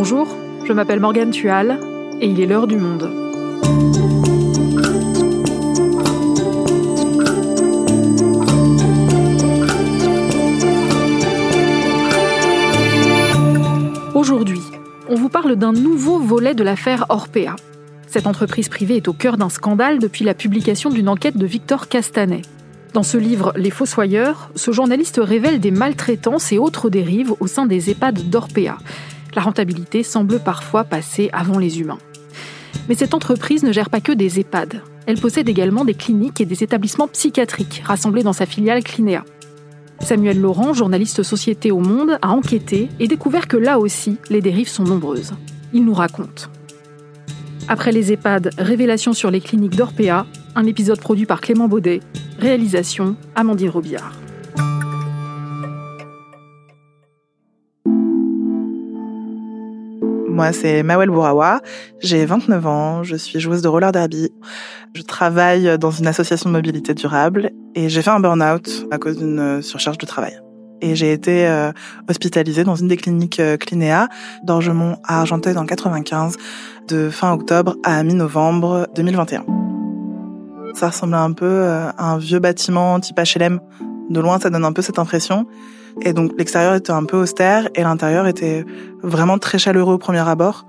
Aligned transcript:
Bonjour, 0.00 0.28
je 0.64 0.72
m'appelle 0.72 1.00
Morgane 1.00 1.32
Tual 1.32 1.80
et 2.20 2.28
il 2.28 2.40
est 2.40 2.46
l'heure 2.46 2.68
du 2.68 2.76
monde. 2.76 3.10
Aujourd'hui, 14.14 14.60
on 15.08 15.16
vous 15.16 15.28
parle 15.28 15.56
d'un 15.56 15.72
nouveau 15.72 16.20
volet 16.20 16.54
de 16.54 16.62
l'affaire 16.62 17.06
Orpea. 17.08 17.56
Cette 18.06 18.28
entreprise 18.28 18.68
privée 18.68 18.98
est 18.98 19.08
au 19.08 19.12
cœur 19.12 19.36
d'un 19.36 19.48
scandale 19.48 19.98
depuis 19.98 20.24
la 20.24 20.34
publication 20.34 20.90
d'une 20.90 21.08
enquête 21.08 21.36
de 21.36 21.44
Victor 21.44 21.88
Castanet. 21.88 22.42
Dans 22.94 23.02
ce 23.02 23.18
livre 23.18 23.52
Les 23.56 23.70
Fossoyeurs, 23.70 24.50
ce 24.54 24.70
journaliste 24.70 25.20
révèle 25.20 25.58
des 25.58 25.72
maltraitances 25.72 26.52
et 26.52 26.58
autres 26.58 26.88
dérives 26.88 27.34
au 27.40 27.48
sein 27.48 27.66
des 27.66 27.90
EHPAD 27.90 28.30
d'Orpea. 28.30 28.78
La 29.34 29.42
rentabilité 29.42 30.02
semble 30.02 30.40
parfois 30.40 30.84
passer 30.84 31.30
avant 31.32 31.58
les 31.58 31.80
humains. 31.80 31.98
Mais 32.88 32.94
cette 32.94 33.14
entreprise 33.14 33.62
ne 33.62 33.72
gère 33.72 33.90
pas 33.90 34.00
que 34.00 34.12
des 34.12 34.40
EHPAD. 34.40 34.82
Elle 35.06 35.20
possède 35.20 35.48
également 35.48 35.84
des 35.84 35.94
cliniques 35.94 36.40
et 36.40 36.46
des 36.46 36.62
établissements 36.62 37.08
psychiatriques 37.08 37.82
rassemblés 37.84 38.22
dans 38.22 38.32
sa 38.32 38.46
filiale 38.46 38.82
Clinéa. 38.82 39.24
Samuel 40.00 40.40
Laurent, 40.40 40.74
journaliste 40.74 41.22
Société 41.22 41.70
au 41.70 41.80
Monde, 41.80 42.18
a 42.22 42.30
enquêté 42.30 42.88
et 43.00 43.08
découvert 43.08 43.48
que 43.48 43.56
là 43.56 43.78
aussi, 43.78 44.16
les 44.30 44.40
dérives 44.40 44.68
sont 44.68 44.84
nombreuses. 44.84 45.32
Il 45.72 45.84
nous 45.84 45.94
raconte. 45.94 46.50
Après 47.68 47.92
les 47.92 48.12
EHPAD, 48.12 48.50
révélation 48.58 49.12
sur 49.12 49.30
les 49.30 49.40
cliniques 49.40 49.76
d'Orpea, 49.76 50.24
un 50.54 50.64
épisode 50.64 51.00
produit 51.00 51.26
par 51.26 51.40
Clément 51.40 51.68
Baudet, 51.68 52.00
réalisation 52.38 53.16
Amandine 53.34 53.68
Robillard. 53.68 54.12
Moi, 60.38 60.52
c'est 60.52 60.84
Mawel 60.84 61.10
Bourawa. 61.10 61.60
J'ai 61.98 62.24
29 62.24 62.64
ans. 62.68 63.02
Je 63.02 63.16
suis 63.16 63.40
joueuse 63.40 63.60
de 63.60 63.66
roller 63.66 63.90
derby. 63.90 64.30
Je 64.94 65.02
travaille 65.02 65.76
dans 65.80 65.90
une 65.90 66.06
association 66.06 66.48
de 66.48 66.54
mobilité 66.54 66.94
durable 66.94 67.50
et 67.74 67.88
j'ai 67.88 68.02
fait 68.02 68.10
un 68.10 68.20
burn-out 68.20 68.86
à 68.92 68.98
cause 68.98 69.18
d'une 69.18 69.60
surcharge 69.62 69.98
de 69.98 70.06
travail. 70.06 70.38
Et 70.80 70.94
j'ai 70.94 71.12
été 71.12 71.48
euh, 71.48 71.72
hospitalisée 72.08 72.62
dans 72.62 72.76
une 72.76 72.86
des 72.86 72.96
cliniques 72.96 73.40
euh, 73.40 73.56
Clinéa 73.56 74.06
d'Orgemont 74.44 74.98
à 75.02 75.18
Argenteuil 75.18 75.54
dans 75.54 75.62
le 75.62 75.66
95 75.66 76.36
de 76.86 77.10
fin 77.10 77.32
octobre 77.32 77.74
à 77.82 78.00
mi-novembre 78.04 78.86
2021. 78.94 79.44
Ça 80.74 80.90
ressemblait 80.90 81.16
un 81.16 81.32
peu 81.32 81.46
euh, 81.46 81.90
à 81.98 82.12
un 82.12 82.18
vieux 82.18 82.38
bâtiment 82.38 83.00
type 83.00 83.18
HLM. 83.18 83.58
De 84.08 84.20
loin, 84.20 84.38
ça 84.38 84.50
donne 84.50 84.64
un 84.64 84.72
peu 84.72 84.82
cette 84.82 85.00
impression. 85.00 85.48
Et 86.02 86.12
donc 86.12 86.32
l'extérieur 86.38 86.74
était 86.74 86.92
un 86.92 87.04
peu 87.04 87.16
austère 87.16 87.68
et 87.74 87.82
l'intérieur 87.82 88.26
était 88.26 88.64
vraiment 89.02 89.38
très 89.38 89.58
chaleureux 89.58 89.94
au 89.94 89.98
premier 89.98 90.26
abord. 90.26 90.66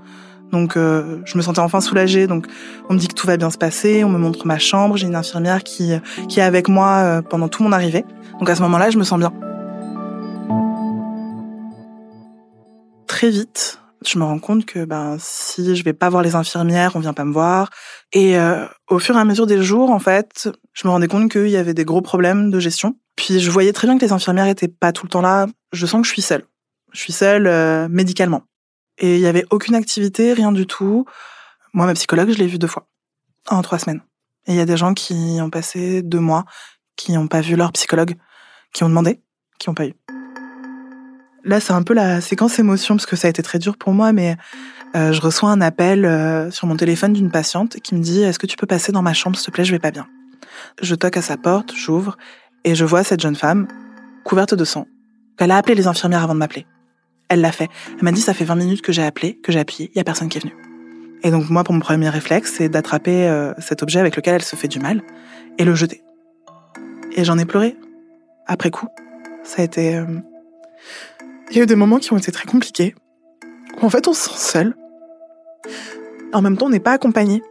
Donc 0.52 0.78
euh, 0.78 1.22
je 1.26 1.38
me 1.38 1.42
sentais 1.42 1.60
enfin 1.60 1.82
soulagée. 1.82 2.28
Donc 2.28 2.48
on 2.90 2.94
me 2.94 3.00
dit 3.00 3.08
que 3.08 3.14
tout 3.14 3.28
va 3.28 3.38
bien 3.38 3.50
se 3.50 3.58
passer, 3.58 4.04
on 4.04 4.10
me 4.10 4.18
montre 4.18 4.46
ma 4.48 4.60
chambre, 4.60 4.98
j'ai 4.98 5.08
une 5.08 5.16
infirmière 5.16 5.64
qui 5.64 5.94
qui 6.28 6.40
est 6.40 6.44
avec 6.44 6.68
moi 6.68 6.98
euh, 6.98 7.22
pendant 7.22 7.48
tout 7.48 7.64
mon 7.64 7.72
arrivée. 7.72 8.06
Donc 8.40 8.50
à 8.50 8.56
ce 8.56 8.62
moment-là, 8.64 8.90
je 8.90 8.98
me 8.98 9.04
sens 9.04 9.20
bien. 9.20 9.34
Très 13.08 13.30
vite, 13.30 13.80
je 14.06 14.18
me 14.18 14.24
rends 14.24 14.40
compte 14.40 14.66
que 14.66 14.86
ben 14.86 15.18
si 15.20 15.76
je 15.76 15.84
vais 15.84 15.94
pas 15.94 16.10
voir 16.10 16.24
les 16.24 16.36
infirmières, 16.36 16.96
on 16.96 17.00
vient 17.00 17.14
pas 17.14 17.26
me 17.26 17.34
voir. 17.34 17.70
Et 18.14 18.38
euh, 18.38 18.66
au 18.90 19.00
fur 19.00 19.16
et 19.16 19.20
à 19.20 19.26
mesure 19.26 19.46
des 19.46 19.62
jours, 19.62 19.92
en 19.92 20.00
fait, 20.00 20.50
je 20.74 20.88
me 20.88 20.92
rendais 20.92 21.08
compte 21.08 21.32
qu'il 21.32 21.50
y 21.50 21.58
avait 21.58 21.74
des 21.74 21.86
gros 21.86 22.02
problèmes 22.02 22.50
de 22.50 22.60
gestion. 22.60 22.96
Puis 23.20 23.42
je 23.42 23.52
voyais 23.52 23.74
très 23.74 23.86
bien 23.86 23.98
que 23.98 24.06
les 24.06 24.14
infirmières 24.14 24.48
étaient 24.48 24.70
pas 24.70 24.94
tout 24.94 25.06
le 25.06 25.10
temps 25.10 25.20
là. 25.20 25.48
Je 25.74 25.86
sens 25.86 26.02
que 26.02 26.08
je 26.08 26.14
suis 26.14 26.22
seule. 26.22 26.46
Je 26.94 27.02
suis 27.02 27.12
seule 27.12 27.48
euh, 27.48 27.90
médicalement. 27.90 28.44
Et 28.98 29.16
il 29.16 29.20
y 29.20 29.28
avait 29.28 29.44
aucune 29.50 29.76
activité, 29.76 30.32
rien 30.32 30.54
du 30.54 30.66
tout. 30.66 31.04
Moi, 31.74 31.86
ma 31.86 31.94
psychologue, 31.96 32.32
je 32.32 32.38
l'ai 32.38 32.48
vue 32.48 32.58
deux 32.58 32.68
fois 32.68 32.88
en 33.50 33.62
trois 33.62 33.78
semaines. 33.78 34.00
Et 34.48 34.54
il 34.54 34.56
y 34.56 34.62
a 34.62 34.66
des 34.66 34.78
gens 34.78 34.94
qui 34.94 35.38
ont 35.42 35.50
passé 35.50 36.02
deux 36.02 36.22
mois, 36.22 36.46
qui 36.96 37.12
n'ont 37.12 37.28
pas 37.28 37.42
vu 37.42 37.58
leur 37.58 37.74
psychologue, 37.74 38.16
qui 38.72 38.86
ont 38.86 38.90
demandé, 38.90 39.20
qui 39.60 39.70
n'ont 39.70 39.76
pas 39.76 39.86
eu. 39.86 39.96
Là, 41.44 41.60
c'est 41.60 41.74
un 41.74 41.84
peu 41.84 41.94
la 41.94 42.22
séquence 42.22 42.58
émotion 42.58 42.96
parce 42.96 43.06
que 43.06 43.18
ça 43.18 43.28
a 43.28 43.32
été 43.32 43.44
très 43.44 43.60
dur 43.60 43.76
pour 43.76 43.92
moi, 43.92 44.14
mais 44.14 44.38
euh, 44.96 45.12
je 45.12 45.20
reçois 45.20 45.50
un 45.50 45.60
appel 45.60 46.06
euh, 46.06 46.52
sur 46.52 46.68
mon 46.68 46.78
téléphone 46.78 47.12
d'une 47.12 47.32
patiente 47.32 47.82
qui 47.82 47.96
me 47.96 48.02
dit 48.02 48.22
Est-ce 48.22 48.40
que 48.40 48.48
tu 48.48 48.56
peux 48.56 48.66
passer 48.66 48.94
dans 48.94 49.02
ma 49.02 49.14
chambre, 49.14 49.36
s'il 49.36 49.48
te 49.48 49.52
plaît, 49.52 49.66
je 49.66 49.72
vais 49.72 49.80
pas 49.80 49.92
bien. 49.92 50.08
Je 50.82 50.96
toque 50.96 51.18
à 51.18 51.22
sa 51.22 51.36
porte, 51.36 51.74
j'ouvre 51.76 52.18
et 52.64 52.76
je 52.76 52.86
vois 52.86 53.04
cette 53.04 53.22
jeune 53.22 53.36
femme, 53.36 53.68
couverte 54.24 54.54
de 54.54 54.64
sang. 54.64 54.86
Elle 55.38 55.52
a 55.52 55.58
appelé 55.58 55.76
les 55.76 55.88
infirmières 55.88 56.24
avant 56.24 56.34
de 56.34 56.40
m'appeler. 56.40 56.66
Elle 57.30 57.42
l'a 57.42 57.52
fait. 57.52 57.70
Elle 57.98 58.04
m'a 58.04 58.12
dit, 58.12 58.22
ça 58.22 58.34
fait 58.34 58.46
20 58.46 58.56
minutes 58.56 58.82
que 58.82 58.92
j'ai 58.92 59.04
appelé, 59.04 59.40
que 59.42 59.52
j'ai 59.52 59.60
appuyé, 59.60 59.92
il 59.94 59.98
y 59.98 60.02
a 60.02 60.04
personne 60.04 60.30
qui 60.30 60.38
est 60.38 60.42
venu. 60.42 60.54
Et 61.24 61.32
donc 61.32 61.50
moi, 61.50 61.64
pour 61.64 61.74
mon 61.74 61.80
premier 61.80 62.10
réflexe, 62.10 62.54
c'est 62.58 62.70
d'attraper 62.70 63.28
euh, 63.28 63.54
cet 63.58 63.84
objet 63.84 64.00
avec 64.00 64.16
lequel 64.16 64.36
elle 64.36 64.44
se 64.44 64.56
fait 64.56 64.68
du 64.68 64.80
mal 64.80 65.02
et 65.58 65.66
le 65.66 65.76
jeter. 65.76 66.02
Et 67.16 67.24
j'en 67.24 67.38
ai 67.38 67.46
pleuré. 67.46 67.78
Après 68.48 68.72
coup, 68.72 68.88
ça 69.44 69.62
a 69.62 69.66
été... 69.66 69.96
Euh, 69.96 70.06
il 71.52 71.58
y 71.58 71.60
a 71.60 71.64
eu 71.64 71.68
des 71.68 71.76
moments 71.76 71.98
qui 71.98 72.14
ont 72.14 72.18
été 72.18 72.32
très 72.32 72.46
compliqués. 72.46 72.96
en 73.82 73.90
fait, 73.90 74.08
on 74.08 74.14
se 74.14 74.30
sent 74.30 74.38
seul. 74.38 74.76
En 76.32 76.42
même 76.42 76.58
temps, 76.58 76.68
on 76.68 76.70
n'est 76.70 76.80
pas 76.80 76.94
accompagné. 76.94 77.42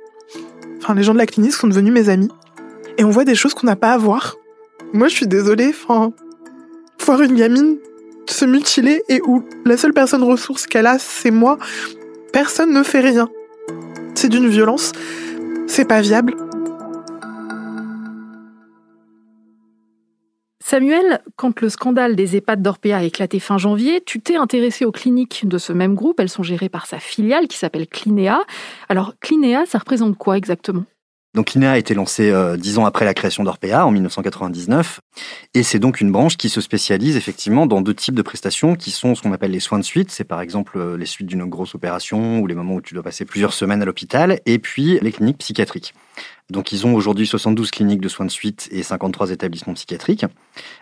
Enfin, 0.78 0.94
les 0.94 1.02
gens 1.02 1.12
de 1.12 1.18
la 1.18 1.26
clinique 1.26 1.52
sont 1.52 1.66
devenus 1.66 1.92
mes 1.92 2.08
amis. 2.08 2.30
Et 2.96 3.04
on 3.04 3.10
voit 3.10 3.24
des 3.24 3.34
choses 3.34 3.54
qu'on 3.54 3.66
n'a 3.66 3.76
pas 3.76 3.92
à 3.92 3.98
voir. 3.98 4.36
Moi, 4.92 5.08
je 5.08 5.14
suis 5.14 5.26
désolée, 5.26 5.68
enfin, 5.68 6.12
voir 7.04 7.20
une 7.20 7.34
gamine 7.34 7.78
se 8.30 8.44
mutiler 8.44 9.02
et 9.08 9.20
où 9.22 9.44
la 9.64 9.76
seule 9.76 9.92
personne 9.92 10.22
ressource 10.22 10.66
qu'elle 10.66 10.86
a, 10.86 10.98
c'est 10.98 11.30
moi, 11.30 11.58
personne 12.32 12.72
ne 12.72 12.82
fait 12.82 13.00
rien. 13.00 13.28
C'est 14.14 14.28
d'une 14.28 14.48
violence, 14.48 14.92
c'est 15.66 15.86
pas 15.86 16.00
viable. 16.00 16.34
Samuel, 20.60 21.22
quand 21.36 21.62
le 21.62 21.70
scandale 21.70 22.14
des 22.14 22.36
EHPAD 22.36 22.60
d'Orpea 22.60 22.92
a 22.92 23.02
éclaté 23.02 23.40
fin 23.40 23.56
janvier, 23.56 24.02
tu 24.04 24.20
t'es 24.20 24.36
intéressé 24.36 24.84
aux 24.84 24.92
cliniques 24.92 25.48
de 25.48 25.56
ce 25.56 25.72
même 25.72 25.94
groupe. 25.94 26.20
Elles 26.20 26.28
sont 26.28 26.42
gérées 26.42 26.68
par 26.68 26.84
sa 26.84 26.98
filiale 26.98 27.48
qui 27.48 27.56
s'appelle 27.56 27.86
Clinéa. 27.86 28.42
Alors, 28.90 29.14
Clinéa, 29.18 29.64
ça 29.64 29.78
représente 29.78 30.18
quoi 30.18 30.36
exactement? 30.36 30.84
Donc 31.38 31.52
l'INEA 31.52 31.70
a 31.70 31.78
été 31.78 31.94
lancée 31.94 32.32
euh, 32.32 32.56
dix 32.56 32.78
ans 32.78 32.84
après 32.84 33.04
la 33.04 33.14
création 33.14 33.44
d'Orpea, 33.44 33.86
en 33.86 33.92
1999, 33.92 34.98
et 35.54 35.62
c'est 35.62 35.78
donc 35.78 36.00
une 36.00 36.10
branche 36.10 36.36
qui 36.36 36.48
se 36.48 36.60
spécialise 36.60 37.16
effectivement 37.16 37.66
dans 37.66 37.80
deux 37.80 37.94
types 37.94 38.16
de 38.16 38.22
prestations 38.22 38.74
qui 38.74 38.90
sont 38.90 39.14
ce 39.14 39.22
qu'on 39.22 39.32
appelle 39.32 39.52
les 39.52 39.60
soins 39.60 39.78
de 39.78 39.84
suite, 39.84 40.10
c'est 40.10 40.24
par 40.24 40.40
exemple 40.40 40.76
euh, 40.78 40.96
les 40.96 41.06
suites 41.06 41.28
d'une 41.28 41.44
grosse 41.44 41.76
opération 41.76 42.40
ou 42.40 42.48
les 42.48 42.56
moments 42.56 42.74
où 42.74 42.80
tu 42.80 42.94
dois 42.94 43.04
passer 43.04 43.24
plusieurs 43.24 43.52
semaines 43.52 43.80
à 43.80 43.84
l'hôpital, 43.84 44.40
et 44.46 44.58
puis 44.58 44.98
les 45.00 45.12
cliniques 45.12 45.38
psychiatriques. 45.38 45.94
Donc 46.50 46.72
ils 46.72 46.86
ont 46.86 46.94
aujourd'hui 46.94 47.26
72 47.26 47.70
cliniques 47.70 48.00
de 48.00 48.08
soins 48.08 48.24
de 48.24 48.30
suite 48.30 48.68
et 48.72 48.82
53 48.82 49.32
établissements 49.32 49.74
psychiatriques. 49.74 50.24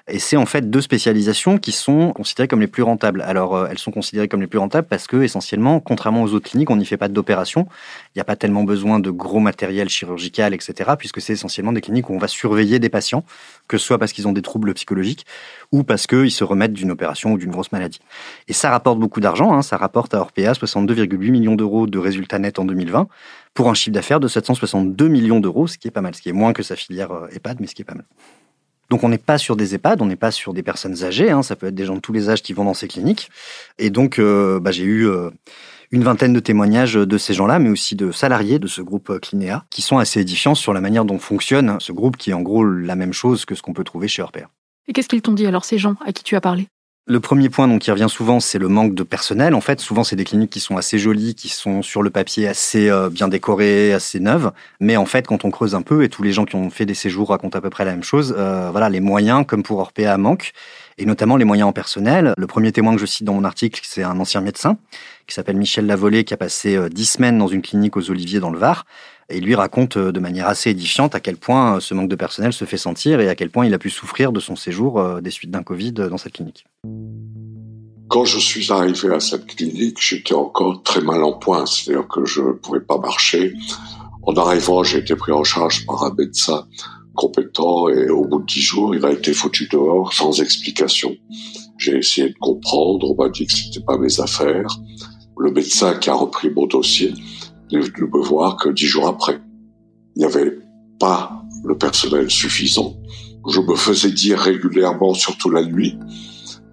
Et 0.06 0.20
c'est 0.20 0.36
en 0.36 0.46
fait 0.46 0.70
deux 0.70 0.80
spécialisations 0.80 1.58
qui 1.58 1.72
sont 1.72 2.12
considérées 2.12 2.46
comme 2.46 2.60
les 2.60 2.68
plus 2.68 2.84
rentables. 2.84 3.20
Alors 3.22 3.56
euh, 3.56 3.66
elles 3.68 3.78
sont 3.78 3.90
considérées 3.90 4.28
comme 4.28 4.40
les 4.40 4.46
plus 4.46 4.60
rentables 4.60 4.86
parce 4.86 5.08
que 5.08 5.22
essentiellement, 5.22 5.80
contrairement 5.80 6.22
aux 6.22 6.34
autres 6.34 6.48
cliniques, 6.48 6.70
on 6.70 6.76
n'y 6.76 6.86
fait 6.86 6.96
pas 6.96 7.08
d'opération. 7.08 7.66
Il 8.14 8.18
n'y 8.18 8.20
a 8.20 8.24
pas 8.24 8.36
tellement 8.36 8.62
besoin 8.62 9.00
de 9.00 9.10
gros 9.10 9.40
matériel 9.40 9.88
chirurgical, 9.88 10.54
etc. 10.54 10.92
Puisque 10.96 11.20
c'est 11.20 11.32
essentiellement 11.32 11.72
des 11.72 11.80
cliniques 11.80 12.10
où 12.10 12.14
on 12.14 12.18
va 12.18 12.28
surveiller 12.28 12.78
des 12.78 12.88
patients, 12.88 13.24
que 13.66 13.76
ce 13.76 13.84
soit 13.84 13.98
parce 13.98 14.12
qu'ils 14.12 14.28
ont 14.28 14.32
des 14.32 14.42
troubles 14.42 14.72
psychologiques 14.74 15.26
ou 15.72 15.82
parce 15.82 16.06
qu'ils 16.06 16.30
se 16.30 16.44
remettent 16.44 16.72
d'une 16.72 16.90
opération 16.90 17.32
ou 17.32 17.38
d'une 17.38 17.50
grosse 17.50 17.72
maladie. 17.72 18.00
Et 18.48 18.52
ça 18.52 18.70
rapporte 18.70 18.98
beaucoup 18.98 19.20
d'argent. 19.20 19.52
Hein. 19.52 19.62
Ça 19.62 19.76
rapporte 19.76 20.14
à 20.14 20.20
Orpea 20.20 20.52
62,8 20.52 21.30
millions 21.30 21.54
d'euros 21.54 21.86
de 21.86 21.98
résultats 21.98 22.38
nets 22.38 22.58
en 22.58 22.64
2020 22.64 23.08
pour 23.54 23.68
un 23.68 23.74
chiffre 23.74 23.94
d'affaires 23.94 24.20
de 24.20 24.28
762 24.28 25.08
millions 25.08 25.40
d'euros, 25.40 25.66
ce 25.66 25.78
qui 25.78 25.88
est 25.88 25.90
pas 25.90 26.02
mal, 26.02 26.14
ce 26.14 26.22
qui 26.22 26.28
est 26.28 26.32
moins 26.32 26.52
que 26.52 26.62
sa 26.62 26.76
filière 26.76 27.12
euh, 27.12 27.28
EHPAD, 27.34 27.58
mais 27.60 27.66
ce 27.66 27.74
qui 27.74 27.82
est 27.82 27.86
pas 27.86 27.94
mal. 27.94 28.04
Donc 28.90 29.02
on 29.02 29.08
n'est 29.08 29.18
pas 29.18 29.38
sur 29.38 29.56
des 29.56 29.74
EHPAD, 29.74 30.00
on 30.00 30.06
n'est 30.06 30.16
pas 30.16 30.30
sur 30.30 30.54
des 30.54 30.62
personnes 30.62 31.02
âgées, 31.02 31.30
hein, 31.30 31.42
ça 31.42 31.56
peut 31.56 31.66
être 31.66 31.74
des 31.74 31.86
gens 31.86 31.96
de 31.96 32.00
tous 32.00 32.12
les 32.12 32.30
âges 32.30 32.42
qui 32.42 32.52
vont 32.52 32.64
dans 32.64 32.74
ces 32.74 32.86
cliniques. 32.86 33.30
Et 33.78 33.90
donc 33.90 34.18
euh, 34.18 34.60
bah, 34.60 34.70
j'ai 34.70 34.84
eu 34.84 35.08
euh, 35.08 35.30
une 35.90 36.04
vingtaine 36.04 36.32
de 36.32 36.40
témoignages 36.40 36.94
de 36.94 37.18
ces 37.18 37.34
gens-là, 37.34 37.58
mais 37.58 37.70
aussi 37.70 37.96
de 37.96 38.12
salariés 38.12 38.58
de 38.58 38.68
ce 38.68 38.82
groupe 38.82 39.18
Clinéa, 39.20 39.64
qui 39.70 39.82
sont 39.82 39.98
assez 39.98 40.20
édifiants 40.20 40.54
sur 40.54 40.72
la 40.72 40.80
manière 40.80 41.04
dont 41.04 41.18
fonctionne 41.18 41.76
ce 41.80 41.92
groupe, 41.92 42.16
qui 42.16 42.30
est 42.30 42.34
en 42.34 42.42
gros 42.42 42.64
la 42.64 42.94
même 42.94 43.12
chose 43.12 43.44
que 43.44 43.54
ce 43.54 43.62
qu'on 43.62 43.72
peut 43.72 43.84
trouver 43.84 44.06
chez 44.06 44.22
Orpea. 44.22 44.48
Et 44.88 44.92
qu'est-ce 44.92 45.08
qu'ils 45.08 45.22
t'ont 45.22 45.32
dit 45.32 45.46
alors 45.46 45.64
ces 45.64 45.78
gens 45.78 45.96
à 46.04 46.12
qui 46.12 46.22
tu 46.22 46.36
as 46.36 46.40
parlé? 46.40 46.68
Le 47.08 47.20
premier 47.20 47.48
point 47.48 47.68
donc 47.68 47.82
qui 47.82 47.92
revient 47.92 48.08
souvent, 48.08 48.40
c'est 48.40 48.58
le 48.58 48.66
manque 48.66 48.92
de 48.92 49.04
personnel. 49.04 49.54
En 49.54 49.60
fait, 49.60 49.78
souvent 49.78 50.02
c'est 50.02 50.16
des 50.16 50.24
cliniques 50.24 50.50
qui 50.50 50.58
sont 50.58 50.76
assez 50.76 50.98
jolies, 50.98 51.36
qui 51.36 51.48
sont 51.48 51.80
sur 51.80 52.02
le 52.02 52.10
papier 52.10 52.48
assez 52.48 52.90
euh, 52.90 53.10
bien 53.10 53.28
décorées, 53.28 53.92
assez 53.92 54.18
neuves, 54.18 54.50
mais 54.80 54.96
en 54.96 55.06
fait, 55.06 55.24
quand 55.24 55.44
on 55.44 55.52
creuse 55.52 55.76
un 55.76 55.82
peu 55.82 56.02
et 56.02 56.08
tous 56.08 56.24
les 56.24 56.32
gens 56.32 56.44
qui 56.44 56.56
ont 56.56 56.68
fait 56.68 56.84
des 56.84 56.94
séjours 56.94 57.28
racontent 57.28 57.56
à 57.56 57.62
peu 57.62 57.70
près 57.70 57.84
la 57.84 57.92
même 57.92 58.02
chose, 58.02 58.34
euh, 58.36 58.70
voilà, 58.72 58.88
les 58.88 58.98
moyens 58.98 59.44
comme 59.46 59.62
pour 59.62 59.78
Orpea 59.78 60.16
manquent 60.18 60.52
et 60.98 61.06
notamment 61.06 61.36
les 61.36 61.44
moyens 61.44 61.68
en 61.68 61.72
personnel. 61.72 62.34
Le 62.36 62.46
premier 62.48 62.72
témoin 62.72 62.92
que 62.92 63.00
je 63.00 63.06
cite 63.06 63.24
dans 63.24 63.34
mon 63.34 63.44
article, 63.44 63.80
c'est 63.84 64.02
un 64.02 64.18
ancien 64.18 64.40
médecin 64.40 64.76
qui 65.28 65.34
s'appelle 65.34 65.56
Michel 65.56 65.86
Lavolée, 65.86 66.24
qui 66.24 66.34
a 66.34 66.36
passé 66.36 66.74
euh, 66.74 66.88
dix 66.88 67.06
semaines 67.06 67.38
dans 67.38 67.46
une 67.46 67.62
clinique 67.62 67.96
aux 67.96 68.10
Oliviers 68.10 68.40
dans 68.40 68.50
le 68.50 68.58
Var. 68.58 68.84
Et 69.28 69.40
lui 69.40 69.54
raconte 69.54 69.98
de 69.98 70.20
manière 70.20 70.46
assez 70.46 70.70
édifiante 70.70 71.14
à 71.14 71.20
quel 71.20 71.36
point 71.36 71.80
ce 71.80 71.94
manque 71.94 72.08
de 72.08 72.16
personnel 72.16 72.52
se 72.52 72.64
fait 72.64 72.76
sentir 72.76 73.20
et 73.20 73.28
à 73.28 73.34
quel 73.34 73.50
point 73.50 73.66
il 73.66 73.74
a 73.74 73.78
pu 73.78 73.90
souffrir 73.90 74.30
de 74.30 74.38
son 74.38 74.54
séjour 74.54 75.20
des 75.20 75.30
suites 75.30 75.50
d'un 75.50 75.64
Covid 75.64 75.92
dans 75.92 76.16
cette 76.16 76.34
clinique. 76.34 76.64
Quand 78.08 78.24
je 78.24 78.38
suis 78.38 78.70
arrivé 78.70 79.12
à 79.12 79.18
cette 79.18 79.46
clinique, 79.46 79.98
j'étais 80.00 80.34
encore 80.34 80.80
très 80.84 81.00
mal 81.00 81.24
en 81.24 81.32
point, 81.32 81.66
c'est-à-dire 81.66 82.06
que 82.06 82.24
je 82.24 82.40
ne 82.40 82.52
pouvais 82.52 82.80
pas 82.80 82.98
marcher. 82.98 83.52
En 84.22 84.34
arrivant, 84.34 84.84
j'ai 84.84 84.98
été 84.98 85.16
pris 85.16 85.32
en 85.32 85.42
charge 85.42 85.84
par 85.86 86.04
un 86.04 86.14
médecin 86.16 86.66
compétent 87.16 87.88
et 87.88 88.08
au 88.08 88.24
bout 88.24 88.38
de 88.40 88.46
dix 88.46 88.60
jours, 88.60 88.94
il 88.94 89.04
a 89.04 89.10
été 89.10 89.32
foutu 89.32 89.66
dehors 89.66 90.12
sans 90.12 90.40
explication. 90.40 91.16
J'ai 91.78 91.96
essayé 91.98 92.28
de 92.28 92.38
comprendre, 92.38 93.10
on 93.10 93.20
m'a 93.20 93.28
dit 93.28 93.46
que 93.46 93.52
c'était 93.52 93.84
pas 93.84 93.98
mes 93.98 94.20
affaires. 94.20 94.68
Le 95.38 95.50
médecin 95.50 95.94
qui 95.94 96.08
a 96.08 96.14
repris 96.14 96.50
mon 96.50 96.66
dossier 96.66 97.12
venu 97.70 98.10
me 98.12 98.22
voir 98.22 98.56
que 98.56 98.68
dix 98.70 98.86
jours 98.86 99.08
après. 99.08 99.40
Il 100.14 100.20
n'y 100.20 100.24
avait 100.24 100.58
pas 100.98 101.42
le 101.64 101.76
personnel 101.76 102.30
suffisant. 102.30 102.94
Je 103.48 103.60
me 103.60 103.76
faisais 103.76 104.10
dire 104.10 104.38
régulièrement, 104.38 105.14
surtout 105.14 105.50
la 105.50 105.64
nuit, 105.64 105.98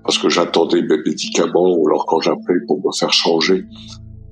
parce 0.04 0.18
que 0.18 0.30
j'attendais 0.30 0.82
mes 0.82 0.98
médicaments, 1.06 1.76
ou 1.76 1.88
alors 1.88 2.06
quand 2.06 2.20
j'appelais 2.20 2.60
pour 2.68 2.78
me 2.78 2.92
faire 2.98 3.14
changer, 3.14 3.66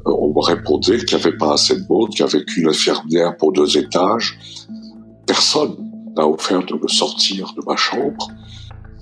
euh, 0.07 0.11
on 0.19 0.33
me 0.33 0.41
répondait 0.41 0.97
qu'il 0.97 1.17
n'y 1.17 1.23
avait 1.23 1.37
pas 1.37 1.53
assez 1.53 1.75
de 1.75 1.85
monde, 1.87 2.09
qu'il 2.09 2.25
n'y 2.25 2.31
avait 2.31 2.43
qu'une 2.45 2.69
infirmière 2.69 3.37
pour 3.37 3.51
deux 3.51 3.77
étages. 3.77 4.39
Personne 5.25 5.75
n'a 6.17 6.27
offert 6.27 6.65
de 6.65 6.73
me 6.75 6.87
sortir 6.87 7.53
de 7.55 7.61
ma 7.65 7.75
chambre. 7.75 8.31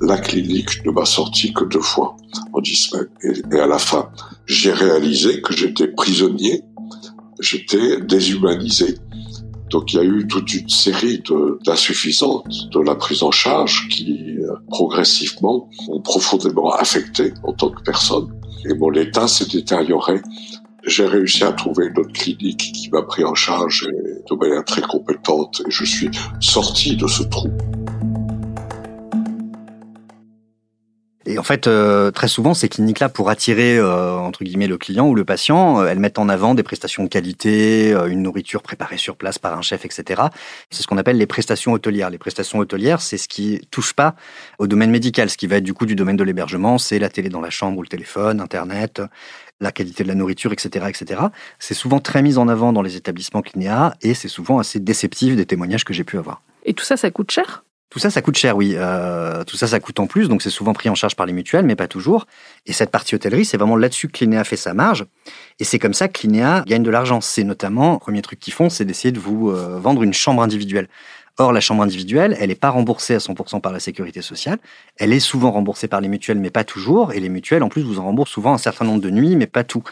La 0.02 0.18
clinique 0.18 0.86
ne 0.86 0.92
m'a 0.92 1.06
sorti 1.06 1.54
que 1.54 1.66
deux 1.66 1.82
fois 1.82 2.16
en 2.54 2.62
dix 2.62 2.76
semaines. 2.76 3.10
Et, 3.52 3.60
à 3.60 3.68
la 3.68 3.80
fin, 3.80 4.10
j'ai 4.46 4.72
réalisé 4.72 5.42
que 5.42 5.54
j'étais 5.54 5.88
prisonnier, 5.88 6.64
j'étais 7.40 8.02
déshumanisé. 8.02 8.98
Donc 9.70 9.94
il 9.94 9.98
y 9.98 10.00
a 10.00 10.04
eu 10.04 10.28
toute 10.28 10.54
une 10.54 10.70
série 10.70 11.22
d'insuffisantes 11.64 12.70
de, 12.72 12.80
la 12.80 12.96
prise 12.96 13.22
en 13.22 13.32
charge 13.32 13.88
qui 13.90 14.38
euh, 14.40 14.56
progressivement 14.70 15.70
ont 15.90 16.02
profondément 16.02 16.72
affecté 16.72 17.34
en 17.44 17.54
tant 17.54 17.70
que 17.70 17.82
personne. 17.84 18.34
Et 18.66 18.74
mon 18.74 18.92
état 18.94 19.28
s'est 19.28 19.46
détérioré. 19.46 20.22
J'ai 20.86 21.06
réussi 21.06 21.44
à 21.44 21.52
trouver 21.52 21.88
une 21.88 22.00
autre 22.00 22.14
clinique 22.14 22.72
qui 22.74 22.90
m'a 22.90 23.04
pris 23.04 23.24
en 23.24 23.36
charge 23.36 23.88
de 23.88 24.36
manière 24.36 24.66
très 24.66 24.82
compétente 24.82 25.62
et 25.68 25.72
je 25.72 25.86
suis 25.86 26.10
sorti 26.40 26.96
de 26.96 27.06
ce 27.06 27.24
trou. 27.24 27.50
En 31.40 31.44
fait, 31.44 31.68
euh, 31.68 32.12
très 32.12 32.28
souvent, 32.28 32.54
ces 32.54 32.70
cliniques-là, 32.70 33.10
pour 33.10 33.30
attirer 33.30 33.78
euh, 33.78 34.14
entre 34.14 34.44
guillemets 34.44 34.68
le 34.68 34.78
client 34.78 35.08
ou 35.08 35.16
le 35.16 35.26
patient, 35.26 35.82
euh, 35.82 35.88
elles 35.88 36.00
mettent 36.00 36.20
en 36.20 36.30
avant 36.30 36.54
des 36.54 36.64
prestations 36.64 37.04
de 37.04 37.08
qualité, 37.08 37.92
une 38.08 38.22
nourriture 38.22 38.62
préparée 38.62 38.98
sur 38.98 39.16
place 39.16 39.40
par 39.40 39.58
un 39.58 39.62
chef, 39.62 39.86
etc. 39.86 40.22
C'est 40.70 40.84
ce 40.84 40.88
qu'on 40.88 40.98
appelle 40.98 41.18
les 41.18 41.26
prestations 41.26 41.74
hôtelières. 41.74 42.10
Les 42.10 42.18
prestations 42.18 42.60
hôtelières, 42.60 43.02
c'est 43.02 43.18
ce 43.18 43.28
qui 43.28 43.62
touche 43.72 43.94
pas 43.94 44.16
au 44.60 44.68
domaine 44.68 44.92
médical. 44.92 45.30
Ce 45.30 45.38
qui 45.38 45.48
va 45.48 45.58
être 45.58 45.64
du 45.64 45.74
coup 45.74 45.86
du 45.86 45.96
domaine 45.96 46.18
de 46.18 46.24
l'hébergement, 46.24 46.78
c'est 46.78 47.00
la 47.00 47.10
télé 47.10 47.30
dans 47.30 47.42
la 47.42 47.50
chambre 47.50 47.80
ou 47.80 47.82
le 47.82 47.88
téléphone, 47.88 48.42
Internet, 48.42 49.02
la 49.62 49.72
qualité 49.72 50.04
de 50.04 50.10
la 50.10 50.16
nourriture, 50.16 50.54
etc., 50.54 50.86
etc. 50.90 51.22
C'est 51.58 51.74
souvent 51.74 52.00
très 52.00 52.22
mis 52.22 52.38
en 52.38 52.48
avant 52.48 52.74
dans 52.74 52.82
les 52.82 52.96
établissements 52.96 53.42
clinéa 53.42 53.96
et 54.02 54.14
c'est 54.14 54.28
souvent 54.28 54.60
assez 54.60 54.80
déceptif 54.80 55.36
des 55.36 55.46
témoignages 55.46 55.86
que 55.86 55.94
j'ai 55.94 56.04
pu 56.04 56.18
avoir. 56.18 56.42
Et 56.64 56.74
tout 56.74 56.86
ça, 56.86 56.98
ça 56.98 57.10
coûte 57.12 57.32
cher? 57.32 57.64
Tout 57.90 57.98
ça, 57.98 58.12
ça 58.12 58.22
coûte 58.22 58.38
cher, 58.38 58.56
oui. 58.56 58.74
Euh, 58.76 59.44
tout 59.44 59.58
ça, 59.58 59.66
ça 59.66 59.80
coûte 59.80 60.00
en 60.00 60.06
plus, 60.06 60.30
donc 60.30 60.44
c'est 60.44 60.52
souvent 60.52 60.74
pris 60.74 60.90
en 60.90 60.96
charge 60.96 61.16
par 61.16 61.26
les 61.26 61.34
mutuelles, 61.34 61.66
mais 61.66 61.76
pas 61.76 61.88
toujours. 61.88 62.28
Et 62.68 62.74
cette 62.74 62.92
partie 62.92 63.16
hôtellerie, 63.16 63.46
c'est 63.46 63.58
vraiment 63.58 63.76
là-dessus 63.76 64.08
que 64.08 64.14
Clinéa 64.14 64.44
fait 64.44 64.58
sa 64.58 64.76
marge. 64.76 65.06
Et 65.60 65.64
c'est 65.64 65.80
comme 65.80 65.96
ça 65.96 66.08
que 66.08 66.20
Clinéa 66.20 66.64
gagne 66.68 66.84
de 66.84 66.92
l'argent. 66.92 67.20
C'est 67.20 67.44
notamment, 67.44 67.94
le 67.94 68.00
premier 68.00 68.22
truc 68.22 68.40
qu'ils 68.40 68.54
font, 68.54 68.70
c'est 68.70 68.86
d'essayer 68.86 69.12
de 69.12 69.20
vous 69.20 69.50
euh, 69.50 69.80
vendre 69.80 70.04
une 70.04 70.14
chambre 70.14 70.44
individuelle. 70.44 70.88
Or, 71.40 71.52
la 71.52 71.62
chambre 71.62 71.82
individuelle, 71.82 72.38
elle 72.40 72.50
n'est 72.50 72.56
pas 72.56 72.70
remboursée 72.70 73.16
à 73.16 73.20
100% 73.20 73.60
par 73.60 73.72
la 73.72 73.80
sécurité 73.80 74.22
sociale. 74.22 74.60
Elle 74.98 75.12
est 75.12 75.20
souvent 75.22 75.52
remboursée 75.52 75.88
par 75.88 76.02
les 76.02 76.10
mutuelles, 76.10 76.38
mais 76.38 76.52
pas 76.52 76.66
toujours. 76.66 77.14
Et 77.14 77.20
les 77.20 77.30
mutuelles, 77.30 77.64
en 77.64 77.70
plus, 77.70 77.82
vous 77.82 77.98
en 77.98 78.04
remboursent 78.04 78.32
souvent 78.32 78.54
un 78.54 78.58
certain 78.60 78.86
nombre 78.86 79.02
de 79.02 79.10
nuits, 79.10 79.36
mais 79.36 79.48
pas 79.48 79.64
tout. 79.64 79.84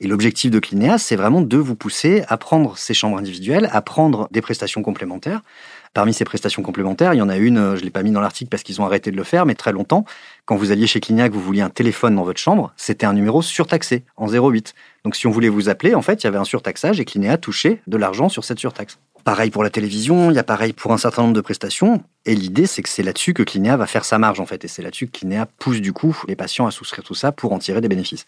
Et 0.00 0.06
l'objectif 0.06 0.50
de 0.50 0.58
Clinéa, 0.58 0.98
c'est 0.98 1.16
vraiment 1.16 1.42
de 1.42 1.56
vous 1.58 1.74
pousser 1.74 2.22
à 2.28 2.38
prendre 2.38 2.78
ces 2.78 2.94
chambres 2.94 3.18
individuelles, 3.18 3.68
à 3.72 3.82
prendre 3.82 4.28
des 4.30 4.40
prestations 4.40 4.82
complémentaires, 4.82 5.42
Parmi 5.92 6.14
ces 6.14 6.24
prestations 6.24 6.62
complémentaires, 6.62 7.14
il 7.14 7.16
y 7.16 7.22
en 7.22 7.28
a 7.28 7.36
une, 7.36 7.58
euh, 7.58 7.74
je 7.74 7.80
ne 7.80 7.84
l'ai 7.86 7.90
pas 7.90 8.04
mis 8.04 8.12
dans 8.12 8.20
l'article 8.20 8.48
parce 8.48 8.62
qu'ils 8.62 8.80
ont 8.80 8.84
arrêté 8.84 9.10
de 9.10 9.16
le 9.16 9.24
faire, 9.24 9.44
mais 9.44 9.56
très 9.56 9.72
longtemps, 9.72 10.04
quand 10.44 10.54
vous 10.54 10.70
alliez 10.70 10.86
chez 10.86 11.00
Cliniac, 11.00 11.32
vous 11.32 11.40
vouliez 11.40 11.62
un 11.62 11.70
téléphone 11.70 12.14
dans 12.14 12.22
votre 12.22 12.38
chambre, 12.38 12.72
c'était 12.76 13.06
un 13.06 13.12
numéro 13.12 13.42
surtaxé, 13.42 14.04
en 14.16 14.30
08. 14.30 14.74
Donc 15.04 15.16
si 15.16 15.26
on 15.26 15.30
voulait 15.30 15.48
vous 15.48 15.68
appeler, 15.68 15.96
en 15.96 16.02
fait, 16.02 16.22
il 16.22 16.24
y 16.24 16.28
avait 16.28 16.38
un 16.38 16.44
surtaxage 16.44 17.00
et 17.00 17.04
Clinéa 17.04 17.38
touchait 17.38 17.82
de 17.88 17.96
l'argent 17.96 18.28
sur 18.28 18.44
cette 18.44 18.60
surtaxe. 18.60 18.98
Pareil 19.24 19.50
pour 19.50 19.62
la 19.62 19.70
télévision, 19.70 20.30
il 20.30 20.36
y 20.36 20.38
a 20.38 20.44
pareil 20.44 20.72
pour 20.72 20.92
un 20.92 20.98
certain 20.98 21.22
nombre 21.22 21.34
de 21.34 21.40
prestations. 21.40 22.02
Et 22.24 22.34
l'idée, 22.34 22.66
c'est 22.66 22.82
que 22.82 22.88
c'est 22.88 23.02
là-dessus 23.02 23.34
que 23.34 23.42
Clinéa 23.42 23.76
va 23.76 23.86
faire 23.86 24.04
sa 24.04 24.18
marge, 24.18 24.40
en 24.40 24.46
fait. 24.46 24.64
Et 24.64 24.68
c'est 24.68 24.82
là-dessus 24.82 25.08
que 25.08 25.18
Clinéa 25.18 25.46
pousse, 25.58 25.80
du 25.80 25.92
coup, 25.92 26.16
les 26.26 26.36
patients 26.36 26.66
à 26.66 26.70
souscrire 26.70 27.04
tout 27.04 27.14
ça 27.14 27.30
pour 27.32 27.52
en 27.52 27.58
tirer 27.58 27.80
des 27.80 27.88
bénéfices. 27.88 28.24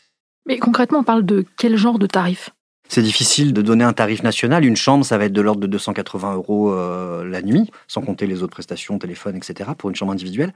Mais 0.46 0.58
concrètement, 0.58 0.98
on 0.98 1.04
parle 1.04 1.24
de 1.24 1.46
quel 1.56 1.76
genre 1.76 1.98
de 1.98 2.06
tarif? 2.06 2.50
C'est 2.92 3.00
difficile 3.00 3.54
de 3.54 3.62
donner 3.62 3.84
un 3.84 3.94
tarif 3.94 4.22
national. 4.22 4.66
Une 4.66 4.76
chambre, 4.76 5.02
ça 5.02 5.16
va 5.16 5.24
être 5.24 5.32
de 5.32 5.40
l'ordre 5.40 5.62
de 5.62 5.66
280 5.66 6.34
euros 6.34 6.74
euh, 6.74 7.24
la 7.24 7.40
nuit, 7.40 7.70
sans 7.88 8.02
compter 8.02 8.26
les 8.26 8.42
autres 8.42 8.52
prestations, 8.52 8.98
téléphone, 8.98 9.34
etc., 9.34 9.70
pour 9.78 9.88
une 9.88 9.96
chambre 9.96 10.12
individuelle. 10.12 10.52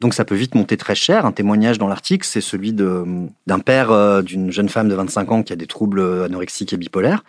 Donc 0.00 0.12
ça 0.12 0.24
peut 0.24 0.34
vite 0.34 0.56
monter 0.56 0.76
très 0.76 0.96
cher. 0.96 1.26
Un 1.26 1.30
témoignage 1.30 1.78
dans 1.78 1.86
l'article, 1.86 2.26
c'est 2.26 2.40
celui 2.40 2.72
d'un 2.72 3.58
père 3.64 3.92
euh, 3.92 4.20
d'une 4.22 4.50
jeune 4.50 4.68
femme 4.68 4.88
de 4.88 4.96
25 4.96 5.30
ans 5.30 5.42
qui 5.44 5.52
a 5.52 5.56
des 5.56 5.68
troubles 5.68 6.24
anorexiques 6.24 6.72
et 6.72 6.76
bipolaires 6.76 7.22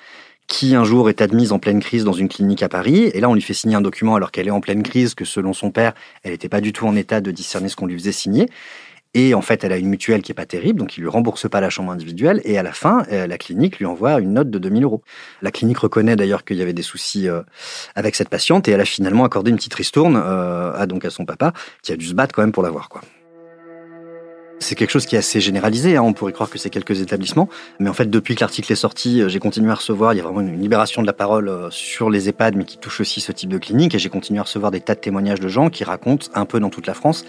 qui 0.48 0.76
un 0.76 0.86
jour 0.86 1.10
est 1.10 1.22
admise 1.22 1.52
en 1.52 1.60
pleine 1.60 1.82
crise 1.82 2.06
dans 2.06 2.14
une 2.14 2.30
clinique 2.30 2.64
à 2.64 2.70
Paris. 2.70 3.12
Et 3.14 3.20
là, 3.20 3.30
on 3.30 3.34
lui 3.34 3.42
fait 3.42 3.54
signer 3.54 3.76
un 3.76 3.82
document 3.82 4.16
alors 4.16 4.32
qu'elle 4.32 4.48
est 4.48 4.52
en 4.52 4.62
pleine 4.62 4.82
crise, 4.82 5.14
que 5.14 5.26
selon 5.26 5.52
son 5.52 5.72
père, 5.72 5.94
elle 6.24 6.32
n'était 6.32 6.48
pas 6.48 6.62
du 6.62 6.72
tout 6.72 6.88
en 6.88 6.96
état 6.96 7.20
de 7.20 7.32
discerner 7.32 7.68
ce 7.68 7.76
qu'on 7.76 7.86
lui 7.86 7.98
faisait 7.98 8.14
signer. 8.14 8.50
Et 9.14 9.34
en 9.34 9.42
fait, 9.42 9.64
elle 9.64 9.72
a 9.72 9.78
une 9.78 9.88
mutuelle 9.88 10.22
qui 10.22 10.32
est 10.32 10.36
pas 10.36 10.46
terrible, 10.46 10.80
donc 10.80 10.98
il 10.98 11.02
lui 11.02 11.10
rembourse 11.10 11.50
pas 11.50 11.62
la 11.62 11.70
chambre 11.70 11.92
individuelle. 11.92 12.42
Et 12.44 12.58
à 12.58 12.64
la 12.64 12.74
fin, 12.74 13.04
euh, 13.12 13.28
la 13.28 13.38
clinique 13.38 13.80
lui 13.80 13.86
envoie 13.86 14.20
une 14.20 14.34
note 14.34 14.50
de 14.50 14.60
2000 14.60 14.84
euros. 14.84 15.02
La 15.42 15.52
clinique 15.52 15.80
reconnaît 15.80 16.16
d'ailleurs 16.16 16.46
qu'il 16.46 16.58
y 16.58 16.62
avait 16.62 16.74
des 16.74 16.82
soucis 16.82 17.28
euh, 17.28 17.42
avec 17.96 18.16
cette 18.16 18.30
patiente 18.30 18.68
et 18.68 18.72
elle 18.72 18.82
a 18.82 18.86
finalement 18.86 19.24
accordé 19.24 19.50
une 19.50 19.58
petite 19.58 19.74
ristourne 19.74 20.22
euh, 20.24 20.74
à 20.74 20.86
donc 20.86 21.06
à 21.06 21.10
son 21.10 21.26
papa, 21.26 21.54
qui 21.82 21.92
a 21.92 21.96
dû 21.96 22.06
se 22.06 22.14
battre 22.14 22.34
quand 22.36 22.42
même 22.42 22.52
pour 22.52 22.64
l'avoir, 22.64 22.90
quoi. 22.90 23.02
C'est 24.60 24.74
quelque 24.74 24.90
chose 24.90 25.06
qui 25.06 25.16
est 25.16 25.20
assez 25.20 25.40
généralisé, 25.40 25.98
hein. 25.98 26.02
on 26.02 26.14
pourrait 26.14 26.34
croire 26.34 26.50
que 26.50 26.58
c'est 26.58 26.72
quelques 26.72 27.00
établissements, 27.00 27.48
mais 27.80 27.92
en 27.92 27.94
fait 27.94 28.10
depuis 28.10 28.34
que 28.34 28.40
l'article 28.42 28.72
est 28.72 28.76
sorti, 28.76 29.22
j'ai 29.28 29.38
continué 29.38 29.70
à 29.70 29.76
recevoir, 29.76 30.16
il 30.16 30.18
y 30.18 30.20
a 30.20 30.24
vraiment 30.24 30.42
une 30.42 30.60
libération 30.60 31.04
de 31.04 31.08
la 31.08 31.14
parole 31.14 31.68
sur 31.70 32.10
les 32.10 32.28
EHPAD, 32.28 32.56
mais 32.56 32.66
qui 32.66 32.80
touche 32.80 33.00
aussi 33.00 33.22
ce 33.22 33.32
type 33.32 33.52
de 33.52 33.60
clinique, 33.60 33.94
et 33.94 34.00
j'ai 34.00 34.10
continué 34.10 34.40
à 34.40 34.44
recevoir 34.44 34.72
des 34.72 34.82
tas 34.82 34.96
de 34.96 35.00
témoignages 35.00 35.40
de 35.40 35.48
gens 35.48 35.70
qui 35.70 35.84
racontent 35.84 36.26
un 36.34 36.46
peu 36.46 36.60
dans 36.60 36.72
toute 36.72 36.88
la 36.88 36.96
France 36.96 37.24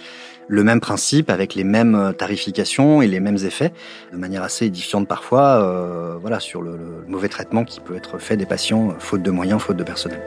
le 0.48 0.64
même 0.64 0.80
principe 0.80 1.30
avec 1.30 1.54
les 1.54 1.64
mêmes 1.64 1.94
euh, 1.94 2.12
tarifications 2.12 3.02
et 3.02 3.06
les 3.06 3.20
mêmes 3.20 3.36
effets, 3.36 3.72
de 4.12 4.16
manière 4.16 4.42
assez 4.42 4.66
édifiante 4.66 5.06
parfois, 5.06 5.62
euh, 5.62 6.16
voilà, 6.20 6.40
sur 6.40 6.62
le, 6.62 6.72
le, 6.76 7.04
mauvais 7.06 7.28
traitement 7.28 7.64
qui 7.64 7.80
peut 7.80 7.94
être 7.94 8.18
fait 8.18 8.36
des 8.36 8.46
patients, 8.46 8.90
euh, 8.90 8.94
faute 8.98 9.22
de 9.22 9.30
moyens, 9.30 9.60
faute 9.60 9.76
de 9.76 9.84
personnel. 9.84 10.20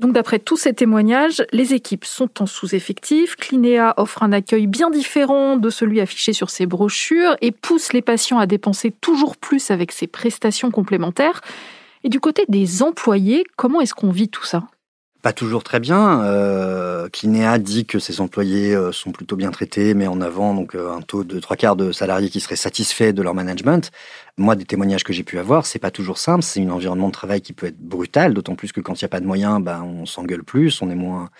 Donc 0.00 0.12
d'après 0.12 0.38
tous 0.38 0.56
ces 0.56 0.74
témoignages, 0.74 1.44
les 1.52 1.72
équipes 1.72 2.04
sont 2.04 2.42
en 2.42 2.46
sous-effectif, 2.46 3.36
Clinéa 3.36 3.94
offre 3.96 4.22
un 4.22 4.32
accueil 4.32 4.66
bien 4.66 4.90
différent 4.90 5.56
de 5.56 5.70
celui 5.70 6.00
affiché 6.00 6.32
sur 6.32 6.50
ses 6.50 6.66
brochures 6.66 7.36
et 7.40 7.52
pousse 7.52 7.92
les 7.92 8.02
patients 8.02 8.38
à 8.38 8.46
dépenser 8.46 8.90
toujours 8.90 9.36
plus 9.36 9.70
avec 9.70 9.92
ses 9.92 10.06
prestations 10.06 10.70
complémentaires. 10.70 11.40
Et 12.02 12.08
du 12.08 12.20
côté 12.20 12.44
des 12.48 12.82
employés, 12.82 13.44
comment 13.56 13.80
est-ce 13.80 13.94
qu'on 13.94 14.10
vit 14.10 14.28
tout 14.28 14.44
ça? 14.44 14.64
Pas 15.24 15.32
toujours 15.32 15.64
très 15.64 15.80
bien. 15.80 16.22
Euh, 16.24 17.08
Clinéa 17.08 17.58
dit 17.58 17.86
que 17.86 17.98
ses 17.98 18.20
employés 18.20 18.74
euh, 18.74 18.92
sont 18.92 19.10
plutôt 19.10 19.36
bien 19.36 19.50
traités, 19.52 19.94
mais 19.94 20.06
en 20.06 20.20
avant 20.20 20.52
donc 20.52 20.74
euh, 20.74 20.92
un 20.92 21.00
taux 21.00 21.24
de 21.24 21.40
trois 21.40 21.56
quarts 21.56 21.76
de 21.76 21.92
salariés 21.92 22.28
qui 22.28 22.40
seraient 22.40 22.56
satisfaits 22.56 23.14
de 23.14 23.22
leur 23.22 23.32
management. 23.32 23.90
Moi, 24.36 24.56
des 24.56 24.64
témoignages 24.64 25.04
que 25.04 25.12
j'ai 25.12 25.22
pu 25.22 25.38
avoir, 25.38 25.64
c'est 25.64 25.78
pas 25.78 25.92
toujours 25.92 26.18
simple. 26.18 26.42
C'est 26.42 26.60
un 26.60 26.70
environnement 26.70 27.06
de 27.06 27.12
travail 27.12 27.40
qui 27.40 27.52
peut 27.52 27.66
être 27.66 27.78
brutal, 27.78 28.34
d'autant 28.34 28.56
plus 28.56 28.72
que 28.72 28.80
quand 28.80 29.00
il 29.00 29.04
n'y 29.04 29.06
a 29.06 29.08
pas 29.08 29.20
de 29.20 29.26
moyens, 29.26 29.62
ben, 29.62 29.82
on 29.82 30.06
s'engueule 30.06 30.42
plus, 30.42 30.82
on 30.82 30.90
est 30.90 30.96
moins, 30.96 31.30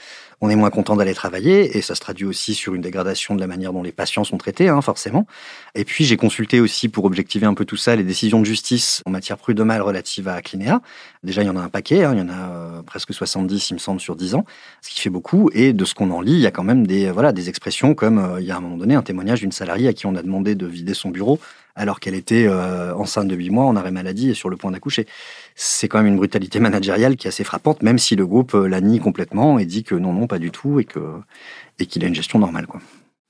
on 0.40 0.48
est 0.48 0.54
moins 0.54 0.70
content 0.70 0.94
d'aller 0.94 1.12
travailler 1.12 1.76
et 1.76 1.82
ça 1.82 1.96
se 1.96 2.00
traduit 2.00 2.24
aussi 2.24 2.54
sur 2.54 2.72
une 2.72 2.82
dégradation 2.82 3.34
de 3.34 3.40
la 3.40 3.48
manière 3.48 3.72
dont 3.72 3.82
les 3.82 3.90
patients 3.90 4.22
sont 4.22 4.36
traités, 4.36 4.68
hein, 4.68 4.80
forcément. 4.80 5.26
Et 5.74 5.84
puis 5.84 6.04
j'ai 6.04 6.16
consulté 6.16 6.60
aussi 6.60 6.88
pour 6.88 7.04
objectiver 7.04 7.46
un 7.46 7.54
peu 7.54 7.64
tout 7.64 7.76
ça 7.76 7.96
les 7.96 8.04
décisions 8.04 8.38
de 8.38 8.44
justice 8.44 9.02
en 9.06 9.10
matière 9.10 9.38
prud'homale 9.38 9.82
relative 9.82 10.28
à 10.28 10.40
Clinéa. 10.40 10.80
Déjà 11.24 11.42
il 11.42 11.46
y 11.46 11.50
en 11.50 11.56
a 11.56 11.62
un 11.62 11.68
paquet, 11.68 12.04
hein, 12.04 12.12
il 12.12 12.20
y 12.20 12.22
en 12.22 12.28
a 12.28 12.48
euh, 12.50 12.82
presque 12.82 13.12
70 13.12 13.70
il 13.70 13.74
me 13.74 13.78
semble 13.80 14.00
sur 14.00 14.14
10 14.14 14.36
ans, 14.36 14.44
ce 14.82 14.90
qui 14.90 15.00
fait 15.00 15.10
beaucoup. 15.10 15.50
Et 15.52 15.72
de 15.72 15.84
ce 15.84 15.94
qu'on 15.94 16.12
en 16.12 16.20
lit, 16.20 16.34
il 16.34 16.40
y 16.40 16.46
a 16.46 16.52
quand 16.52 16.62
même 16.62 16.86
des 16.86 17.10
voilà 17.10 17.32
des 17.32 17.48
expressions 17.48 17.96
comme 17.96 18.18
euh, 18.18 18.40
il 18.40 18.46
y 18.46 18.52
a 18.52 18.54
à 18.54 18.58
un 18.58 18.60
moment 18.60 18.76
donné 18.76 18.94
un 18.94 19.02
témoignage 19.02 19.40
d'une 19.40 19.50
salariée 19.50 19.88
à 19.88 19.92
qui 19.92 20.06
on 20.06 20.14
a 20.14 20.22
demandé 20.22 20.54
de 20.54 20.66
vider 20.66 20.94
son 20.94 21.10
bureau 21.10 21.40
alors 21.74 22.00
qu'elle 22.00 22.14
était 22.14 22.46
euh, 22.46 22.94
enceinte 22.94 23.28
de 23.28 23.34
8 23.34 23.50
mois, 23.50 23.64
en 23.64 23.76
arrêt 23.76 23.90
maladie 23.90 24.30
et 24.30 24.34
sur 24.34 24.48
le 24.48 24.56
point 24.56 24.70
d'accoucher. 24.70 25.06
C'est 25.54 25.88
quand 25.88 25.98
même 25.98 26.06
une 26.06 26.16
brutalité 26.16 26.60
managériale 26.60 27.16
qui 27.16 27.26
est 27.26 27.28
assez 27.28 27.44
frappante, 27.44 27.82
même 27.82 27.98
si 27.98 28.16
le 28.16 28.26
groupe 28.26 28.54
euh, 28.54 28.68
la 28.68 28.80
nie 28.80 29.00
complètement 29.00 29.58
et 29.58 29.64
dit 29.64 29.84
que 29.84 29.94
non, 29.94 30.12
non, 30.12 30.26
pas 30.26 30.38
du 30.38 30.50
tout, 30.50 30.80
et 30.80 30.84
que 30.84 31.00
et 31.78 31.86
qu'il 31.86 32.04
a 32.04 32.08
une 32.08 32.14
gestion 32.14 32.38
normale. 32.38 32.66
Quoi. 32.66 32.80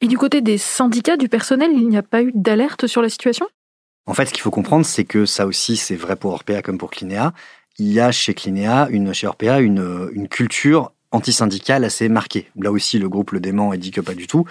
Et 0.00 0.06
du 0.06 0.18
côté 0.18 0.42
des 0.42 0.58
syndicats 0.58 1.16
du 1.16 1.28
personnel, 1.28 1.70
il 1.72 1.88
n'y 1.88 1.96
a 1.96 2.02
pas 2.02 2.22
eu 2.22 2.32
d'alerte 2.34 2.86
sur 2.86 3.00
la 3.00 3.08
situation? 3.08 3.46
En 4.06 4.12
fait, 4.12 4.26
ce 4.26 4.32
qu'il 4.32 4.42
faut 4.42 4.50
comprendre, 4.50 4.84
c'est 4.84 5.04
que 5.04 5.24
ça 5.24 5.46
aussi, 5.46 5.78
c'est 5.78 5.96
vrai 5.96 6.16
pour 6.16 6.32
Orpea 6.32 6.60
comme 6.62 6.76
pour 6.76 6.90
Clinéa. 6.90 7.32
Il 7.78 7.90
y 7.90 8.00
a 8.00 8.12
chez 8.12 8.34
Clinéa, 8.34 8.86
une, 8.90 9.14
chez 9.14 9.26
Orpea, 9.26 9.60
une, 9.60 10.10
une 10.12 10.28
culture 10.28 10.92
antisyndicale 11.10 11.84
assez 11.84 12.08
marquée. 12.10 12.50
Là 12.60 12.70
aussi, 12.70 12.98
le 12.98 13.08
groupe 13.08 13.30
le 13.30 13.40
dément 13.40 13.72
et 13.72 13.78
dit 13.78 13.92
que 13.92 14.02
pas 14.02 14.14
du 14.14 14.26
tout. 14.26 14.44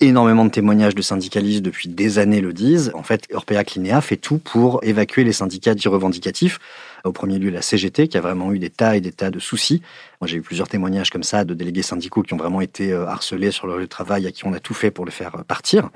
Énormément 0.00 0.44
de 0.44 0.50
témoignages 0.50 0.96
de 0.96 1.02
syndicalistes 1.02 1.62
depuis 1.62 1.88
des 1.88 2.18
années 2.18 2.40
le 2.40 2.52
disent. 2.52 2.90
En 2.94 3.04
fait, 3.04 3.28
Orpea 3.32 3.62
Clinea 3.62 4.00
fait 4.00 4.16
tout 4.16 4.38
pour 4.38 4.80
évacuer 4.82 5.22
les 5.22 5.32
syndicats 5.32 5.74
dits 5.74 5.86
revendicatifs. 5.86 6.58
Au 7.04 7.12
premier 7.12 7.38
lieu, 7.38 7.48
la 7.48 7.62
CGT, 7.62 8.08
qui 8.08 8.18
a 8.18 8.20
vraiment 8.20 8.52
eu 8.52 8.58
des 8.58 8.70
tas 8.70 8.96
et 8.96 9.00
des 9.00 9.12
tas 9.12 9.30
de 9.30 9.38
soucis. 9.38 9.82
Moi, 10.20 10.26
j'ai 10.26 10.38
eu 10.38 10.42
plusieurs 10.42 10.66
témoignages 10.66 11.10
comme 11.10 11.22
ça 11.22 11.44
de 11.44 11.54
délégués 11.54 11.82
syndicaux 11.82 12.22
qui 12.22 12.34
ont 12.34 12.38
vraiment 12.38 12.60
été 12.60 12.92
euh, 12.92 13.06
harcelés 13.06 13.52
sur 13.52 13.68
leur 13.68 13.76
lieu 13.76 13.84
de 13.84 13.88
travail, 13.88 14.26
à 14.26 14.32
qui 14.32 14.44
on 14.46 14.52
a 14.52 14.58
tout 14.58 14.74
fait 14.74 14.90
pour 14.90 15.04
les 15.04 15.12
faire 15.12 15.36
euh, 15.36 15.42
partir. 15.42 15.90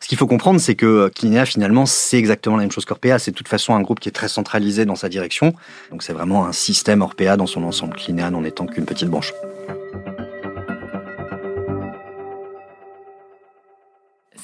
Ce 0.00 0.08
qu'il 0.08 0.16
faut 0.16 0.26
comprendre, 0.26 0.58
c'est 0.58 0.74
que 0.74 1.10
Clinea, 1.14 1.44
finalement, 1.44 1.84
c'est 1.84 2.18
exactement 2.18 2.56
la 2.56 2.62
même 2.62 2.72
chose 2.72 2.86
qu'Orpea. 2.86 3.18
C'est 3.18 3.32
de 3.32 3.36
toute 3.36 3.48
façon 3.48 3.74
un 3.74 3.82
groupe 3.82 4.00
qui 4.00 4.08
est 4.08 4.12
très 4.12 4.28
centralisé 4.28 4.86
dans 4.86 4.96
sa 4.96 5.10
direction. 5.10 5.52
Donc, 5.90 6.02
c'est 6.02 6.14
vraiment 6.14 6.46
un 6.46 6.52
système 6.52 7.02
Orpea 7.02 7.36
dans 7.36 7.46
son 7.46 7.62
ensemble. 7.64 7.94
Clinea 7.96 8.30
n'en 8.30 8.42
étant 8.42 8.64
qu'une 8.64 8.86
petite 8.86 9.08
branche. 9.08 9.34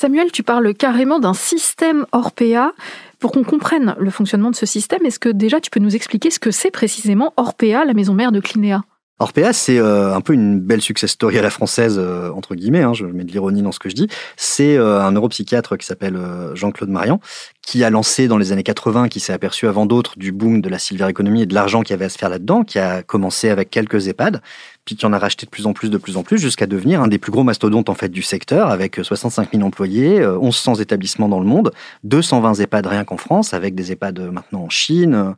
Samuel, 0.00 0.32
tu 0.32 0.42
parles 0.42 0.72
carrément 0.72 1.18
d'un 1.18 1.34
système 1.34 2.06
Orpea. 2.12 2.72
Pour 3.18 3.32
qu'on 3.32 3.44
comprenne 3.44 3.94
le 3.98 4.08
fonctionnement 4.08 4.50
de 4.50 4.56
ce 4.56 4.64
système, 4.64 5.04
est-ce 5.04 5.18
que 5.18 5.28
déjà 5.28 5.60
tu 5.60 5.68
peux 5.68 5.78
nous 5.78 5.94
expliquer 5.94 6.30
ce 6.30 6.38
que 6.38 6.50
c'est 6.50 6.70
précisément 6.70 7.34
Orpea, 7.36 7.84
la 7.84 7.92
maison 7.92 8.14
mère 8.14 8.32
de 8.32 8.40
Clinéa? 8.40 8.80
Orpea, 9.22 9.52
c'est 9.52 9.78
euh, 9.78 10.14
un 10.14 10.22
peu 10.22 10.32
une 10.32 10.58
belle 10.58 10.80
success 10.80 11.10
story 11.10 11.38
à 11.38 11.42
la 11.42 11.50
française, 11.50 11.96
euh, 11.98 12.30
entre 12.32 12.54
guillemets, 12.54 12.80
hein, 12.80 12.94
je 12.94 13.04
mets 13.04 13.24
de 13.24 13.30
l'ironie 13.30 13.60
dans 13.60 13.70
ce 13.70 13.78
que 13.78 13.90
je 13.90 13.94
dis. 13.94 14.08
C'est 14.38 14.78
euh, 14.78 15.02
un 15.02 15.12
neuropsychiatre 15.12 15.76
qui 15.76 15.84
s'appelle 15.84 16.18
Jean-Claude 16.54 16.88
Marian, 16.88 17.20
qui 17.60 17.84
a 17.84 17.90
lancé 17.90 18.28
dans 18.28 18.38
les 18.38 18.50
années 18.52 18.62
80, 18.62 19.10
qui 19.10 19.20
s'est 19.20 19.34
aperçu 19.34 19.66
avant 19.66 19.84
d'autres 19.84 20.18
du 20.18 20.32
boom 20.32 20.62
de 20.62 20.70
la 20.70 20.78
silver 20.78 21.06
economy 21.10 21.42
et 21.42 21.46
de 21.46 21.54
l'argent 21.54 21.82
qu'il 21.82 21.90
y 21.90 21.94
avait 21.94 22.06
à 22.06 22.08
se 22.08 22.16
faire 22.16 22.30
là-dedans, 22.30 22.64
qui 22.64 22.78
a 22.78 23.02
commencé 23.02 23.50
avec 23.50 23.68
quelques 23.68 24.08
EHPAD, 24.08 24.40
puis 24.86 24.96
qui 24.96 25.04
en 25.04 25.12
a 25.12 25.18
racheté 25.18 25.44
de 25.44 25.50
plus 25.50 25.66
en 25.66 25.74
plus, 25.74 25.90
de 25.90 25.98
plus 25.98 26.16
en 26.16 26.22
plus, 26.22 26.38
jusqu'à 26.38 26.66
devenir 26.66 27.02
un 27.02 27.08
des 27.08 27.18
plus 27.18 27.30
gros 27.30 27.44
mastodontes 27.44 27.90
en 27.90 27.94
fait 27.94 28.08
du 28.08 28.22
secteur, 28.22 28.70
avec 28.70 29.00
65 29.02 29.50
000 29.52 29.62
employés, 29.62 30.26
1100 30.40 30.76
établissements 30.76 31.28
dans 31.28 31.40
le 31.40 31.46
monde, 31.46 31.72
220 32.04 32.54
EHPAD 32.54 32.86
rien 32.86 33.04
qu'en 33.04 33.18
France, 33.18 33.52
avec 33.52 33.74
des 33.74 33.92
EHPAD 33.92 34.18
maintenant 34.32 34.62
en 34.62 34.70
Chine, 34.70 35.34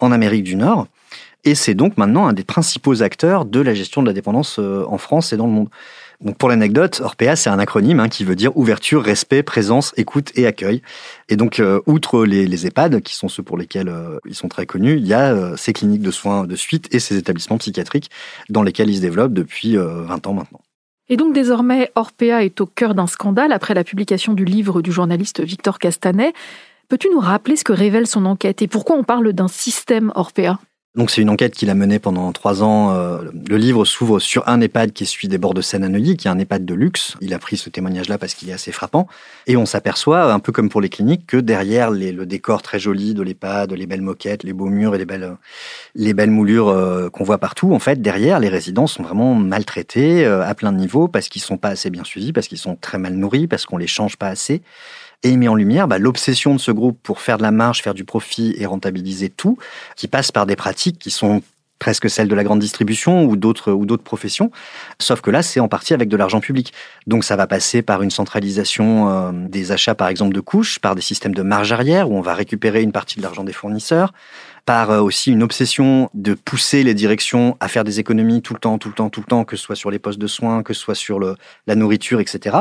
en 0.00 0.12
Amérique 0.12 0.44
du 0.44 0.56
Nord. 0.56 0.86
Et 1.44 1.56
c'est 1.56 1.74
donc 1.74 1.96
maintenant 1.96 2.26
un 2.26 2.32
des 2.32 2.44
principaux 2.44 3.02
acteurs 3.02 3.44
de 3.44 3.60
la 3.60 3.74
gestion 3.74 4.00
de 4.02 4.06
la 4.06 4.12
dépendance 4.12 4.58
euh, 4.60 4.84
en 4.86 4.98
France 4.98 5.32
et 5.32 5.36
dans 5.36 5.46
le 5.46 5.52
monde. 5.52 5.68
Donc 6.20 6.38
pour 6.38 6.48
l'anecdote, 6.48 7.00
Orpea, 7.02 7.34
c'est 7.34 7.50
un 7.50 7.58
acronyme 7.58 7.98
hein, 7.98 8.08
qui 8.08 8.22
veut 8.22 8.36
dire 8.36 8.56
ouverture, 8.56 9.02
respect, 9.02 9.42
présence, 9.42 9.92
écoute 9.96 10.30
et 10.36 10.46
accueil. 10.46 10.82
Et 11.28 11.34
donc, 11.34 11.58
euh, 11.58 11.80
outre 11.86 12.24
les, 12.24 12.66
EHPAD, 12.66 13.00
qui 13.00 13.16
sont 13.16 13.28
ceux 13.28 13.42
pour 13.42 13.58
lesquels 13.58 13.88
euh, 13.88 14.20
ils 14.24 14.36
sont 14.36 14.46
très 14.46 14.66
connus, 14.66 14.98
il 14.98 15.06
y 15.06 15.14
a 15.14 15.56
ces 15.56 15.72
cliniques 15.72 16.02
de 16.02 16.12
soins 16.12 16.44
de 16.44 16.54
suite 16.54 16.94
et 16.94 17.00
ces 17.00 17.16
établissements 17.16 17.58
psychiatriques 17.58 18.08
dans 18.48 18.62
lesquels 18.62 18.88
ils 18.88 18.98
se 18.98 19.00
développent 19.00 19.34
depuis 19.34 19.76
20 19.76 20.26
ans 20.28 20.34
maintenant. 20.34 20.60
Et 21.08 21.16
donc 21.16 21.34
désormais, 21.34 21.90
Orpea 21.96 22.44
est 22.44 22.60
au 22.60 22.66
cœur 22.66 22.94
d'un 22.94 23.08
scandale 23.08 23.52
après 23.52 23.74
la 23.74 23.82
publication 23.82 24.32
du 24.32 24.44
livre 24.44 24.80
du 24.80 24.92
journaliste 24.92 25.42
Victor 25.42 25.80
Castanet. 25.80 26.32
Peux-tu 26.88 27.08
nous 27.10 27.20
rappeler 27.20 27.56
ce 27.56 27.64
que 27.64 27.72
révèle 27.72 28.06
son 28.06 28.26
enquête 28.26 28.62
et 28.62 28.68
pourquoi 28.68 28.96
on 28.96 29.02
parle 29.02 29.32
d'un 29.32 29.48
système 29.48 30.12
Orpea? 30.14 30.58
Donc 30.94 31.10
c'est 31.10 31.22
une 31.22 31.30
enquête 31.30 31.54
qu'il 31.54 31.70
a 31.70 31.74
menée 31.74 31.98
pendant 31.98 32.30
trois 32.32 32.62
ans. 32.62 32.94
Euh, 32.94 33.22
le 33.48 33.56
livre 33.56 33.86
s'ouvre 33.86 34.18
sur 34.18 34.46
un 34.46 34.60
EHPAD 34.60 34.92
qui 34.92 35.06
suit 35.06 35.26
des 35.26 35.38
bords 35.38 35.54
de 35.54 35.62
Seine 35.62 35.84
à 35.84 35.88
Neuilly, 35.88 36.18
qui 36.18 36.28
est 36.28 36.30
un 36.30 36.38
EHPAD 36.38 36.66
de 36.66 36.74
luxe. 36.74 37.16
Il 37.22 37.32
a 37.32 37.38
pris 37.38 37.56
ce 37.56 37.70
témoignage-là 37.70 38.18
parce 38.18 38.34
qu'il 38.34 38.50
est 38.50 38.52
assez 38.52 38.72
frappant. 38.72 39.08
Et 39.46 39.56
on 39.56 39.64
s'aperçoit, 39.64 40.30
un 40.30 40.38
peu 40.38 40.52
comme 40.52 40.68
pour 40.68 40.82
les 40.82 40.90
cliniques, 40.90 41.26
que 41.26 41.38
derrière 41.38 41.90
le 41.90 42.26
décor 42.26 42.60
très 42.60 42.78
joli 42.78 43.14
de 43.14 43.22
l'EHPAD, 43.22 43.72
les 43.72 43.86
belles 43.86 44.02
moquettes, 44.02 44.42
les 44.42 44.52
beaux 44.52 44.66
murs 44.66 44.94
et 44.94 44.98
les 44.98 45.06
belles, 45.06 45.34
les 45.94 46.12
belles 46.12 46.30
moulures 46.30 46.68
euh, 46.68 47.08
qu'on 47.08 47.24
voit 47.24 47.38
partout, 47.38 47.72
en 47.72 47.78
fait, 47.78 48.02
derrière, 48.02 48.38
les 48.38 48.50
résidents 48.50 48.86
sont 48.86 49.02
vraiment 49.02 49.34
maltraités 49.34 50.26
euh, 50.26 50.46
à 50.46 50.54
plein 50.54 50.72
de 50.72 50.78
niveaux 50.78 51.08
parce 51.08 51.30
qu'ils 51.30 51.40
sont 51.40 51.56
pas 51.56 51.70
assez 51.70 51.88
bien 51.88 52.04
suivis, 52.04 52.34
parce 52.34 52.48
qu'ils 52.48 52.58
sont 52.58 52.76
très 52.78 52.98
mal 52.98 53.14
nourris, 53.14 53.46
parce 53.46 53.64
qu'on 53.64 53.78
les 53.78 53.86
change 53.86 54.18
pas 54.18 54.28
assez. 54.28 54.60
Et 55.22 55.30
il 55.30 55.38
met 55.38 55.48
en 55.48 55.54
lumière 55.54 55.88
bah, 55.88 55.98
l'obsession 55.98 56.54
de 56.54 56.60
ce 56.60 56.72
groupe 56.72 56.98
pour 57.02 57.20
faire 57.20 57.38
de 57.38 57.42
la 57.42 57.52
marge, 57.52 57.82
faire 57.82 57.94
du 57.94 58.04
profit 58.04 58.54
et 58.58 58.66
rentabiliser 58.66 59.28
tout, 59.28 59.56
qui 59.96 60.08
passe 60.08 60.32
par 60.32 60.46
des 60.46 60.56
pratiques 60.56 60.98
qui 60.98 61.10
sont 61.10 61.42
presque 61.82 62.08
celles 62.08 62.28
de 62.28 62.34
la 62.36 62.44
grande 62.44 62.60
distribution 62.60 63.24
ou 63.24 63.36
d'autres 63.36 63.72
ou 63.72 63.86
d'autres 63.86 64.04
professions. 64.04 64.52
Sauf 65.00 65.20
que 65.20 65.32
là, 65.32 65.42
c'est 65.42 65.58
en 65.58 65.66
partie 65.66 65.94
avec 65.94 66.08
de 66.08 66.16
l'argent 66.16 66.38
public. 66.38 66.72
Donc 67.08 67.24
ça 67.24 67.34
va 67.34 67.48
passer 67.48 67.82
par 67.82 68.02
une 68.02 68.10
centralisation 68.10 69.10
euh, 69.10 69.32
des 69.48 69.72
achats, 69.72 69.96
par 69.96 70.06
exemple, 70.06 70.32
de 70.32 70.38
couches, 70.38 70.78
par 70.78 70.94
des 70.94 71.02
systèmes 71.02 71.34
de 71.34 71.42
marge 71.42 71.72
arrière 71.72 72.08
où 72.08 72.16
on 72.16 72.20
va 72.20 72.34
récupérer 72.34 72.82
une 72.82 72.92
partie 72.92 73.16
de 73.16 73.22
l'argent 73.22 73.42
des 73.42 73.52
fournisseurs, 73.52 74.12
par 74.64 74.90
euh, 74.90 75.00
aussi 75.00 75.32
une 75.32 75.42
obsession 75.42 76.10
de 76.14 76.34
pousser 76.34 76.82
les 76.82 76.94
directions 76.94 77.56
à 77.60 77.68
faire 77.68 77.84
des 77.84 78.00
économies 78.00 78.42
tout 78.42 78.54
le 78.54 78.60
temps, 78.60 78.78
tout 78.78 78.88
le 78.88 78.94
temps, 78.94 79.10
tout 79.10 79.20
le 79.20 79.26
temps, 79.26 79.44
que 79.44 79.56
ce 79.56 79.62
soit 79.62 79.76
sur 79.76 79.90
les 79.90 79.98
postes 79.98 80.18
de 80.18 80.26
soins, 80.26 80.62
que 80.62 80.74
ce 80.74 80.80
soit 80.80 80.94
sur 80.94 81.18
le, 81.18 81.36
la 81.66 81.74
nourriture, 81.74 82.20
etc 82.20 82.60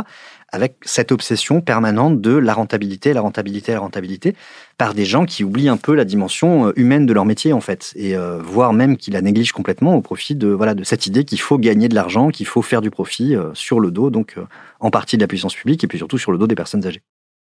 avec 0.54 0.76
cette 0.82 1.14
obsession 1.14 1.62
permanente 1.62 2.20
de 2.20 2.36
la 2.36 2.54
rentabilité, 2.54 3.14
la 3.14 3.22
rentabilité, 3.22 3.72
la 3.72 3.80
rentabilité, 3.80 4.36
par 4.78 4.94
des 4.94 5.06
gens 5.06 5.26
qui 5.26 5.46
oublient 5.46 5.70
un 5.70 5.78
peu 5.78 5.96
la 5.96 6.04
dimension 6.04 6.68
euh, 6.68 6.74
humaine 6.76 7.06
de 7.06 7.14
leur 7.14 7.24
métier 7.24 7.54
en 7.54 7.62
fait, 7.62 7.94
et 7.96 8.18
euh, 8.18 8.40
voire 8.42 8.74
même 8.74 8.98
qui 8.98 9.12
la 9.12 9.22
négligent 9.22 9.54
complètement 9.54 9.96
au 9.96 10.02
profit 10.02 10.36
de 10.36 10.50
voilà 10.50 10.74
de 10.74 10.84
cette 10.84 11.08
idée 11.08 11.24
qu'il 11.24 11.40
faut 11.40 11.58
gagner 11.58 11.88
de 11.88 11.96
l'argent, 11.96 12.30
qu'il 12.30 12.48
faut 12.48 12.62
faire 12.62 12.82
du 12.82 12.92
profit 12.92 13.36
sur 13.54 13.80
le 13.80 13.92
dos, 13.92 14.10
donc 14.10 14.36
en 14.82 14.92
partie 14.92 15.16
de 15.16 15.22
la 15.22 15.28
puissance 15.28 15.56
publique 15.56 15.84
et 15.84 15.88
puis 15.88 15.98
surtout 15.98 16.18
sur 16.18 16.34
le 16.34 16.38
dos 16.38 16.48
des 16.48 16.56
personnes 16.56 16.86
âgées. 16.86 17.02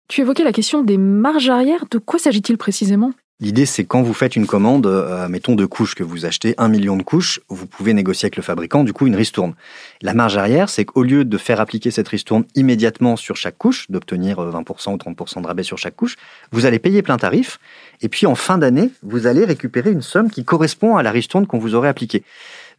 Tu 0.09 0.21
évoquais 0.21 0.43
la 0.43 0.53
question 0.53 0.83
des 0.83 0.97
marges 0.97 1.49
arrière. 1.49 1.85
De 1.91 1.97
quoi 1.97 2.19
s'agit-il 2.19 2.57
précisément? 2.57 3.11
L'idée, 3.39 3.67
c'est 3.67 3.85
quand 3.85 4.01
vous 4.01 4.15
faites 4.15 4.35
une 4.35 4.47
commande, 4.47 4.87
euh, 4.87 5.27
mettons 5.29 5.53
de 5.53 5.67
couches 5.67 5.93
que 5.93 6.03
vous 6.03 6.25
achetez, 6.25 6.55
un 6.57 6.69
million 6.69 6.97
de 6.97 7.03
couches, 7.03 7.39
vous 7.49 7.67
pouvez 7.67 7.93
négocier 7.93 8.25
avec 8.25 8.35
le 8.35 8.41
fabricant, 8.41 8.83
du 8.83 8.93
coup, 8.93 9.05
une 9.05 9.15
ristourne. 9.15 9.53
La 10.01 10.15
marge 10.15 10.37
arrière, 10.37 10.69
c'est 10.69 10.85
qu'au 10.85 11.03
lieu 11.03 11.23
de 11.23 11.37
faire 11.37 11.61
appliquer 11.61 11.91
cette 11.91 12.07
ristourne 12.07 12.45
immédiatement 12.55 13.15
sur 13.15 13.35
chaque 13.35 13.59
couche, 13.59 13.91
d'obtenir 13.91 14.39
20% 14.39 14.89
euh, 14.89 14.93
ou 14.93 14.97
30% 14.97 15.43
de 15.43 15.47
rabais 15.47 15.61
sur 15.61 15.77
chaque 15.77 15.95
couche, 15.95 16.15
vous 16.51 16.65
allez 16.65 16.79
payer 16.79 17.03
plein 17.03 17.17
tarif, 17.17 17.59
et 18.01 18.09
puis 18.09 18.25
en 18.25 18.33
fin 18.33 18.57
d'année, 18.57 18.89
vous 19.03 19.27
allez 19.27 19.45
récupérer 19.45 19.91
une 19.91 20.01
somme 20.01 20.31
qui 20.31 20.43
correspond 20.43 20.97
à 20.97 21.03
la 21.03 21.11
ristourne 21.11 21.45
qu'on 21.45 21.59
vous 21.59 21.75
aurait 21.75 21.89
appliquée. 21.89 22.23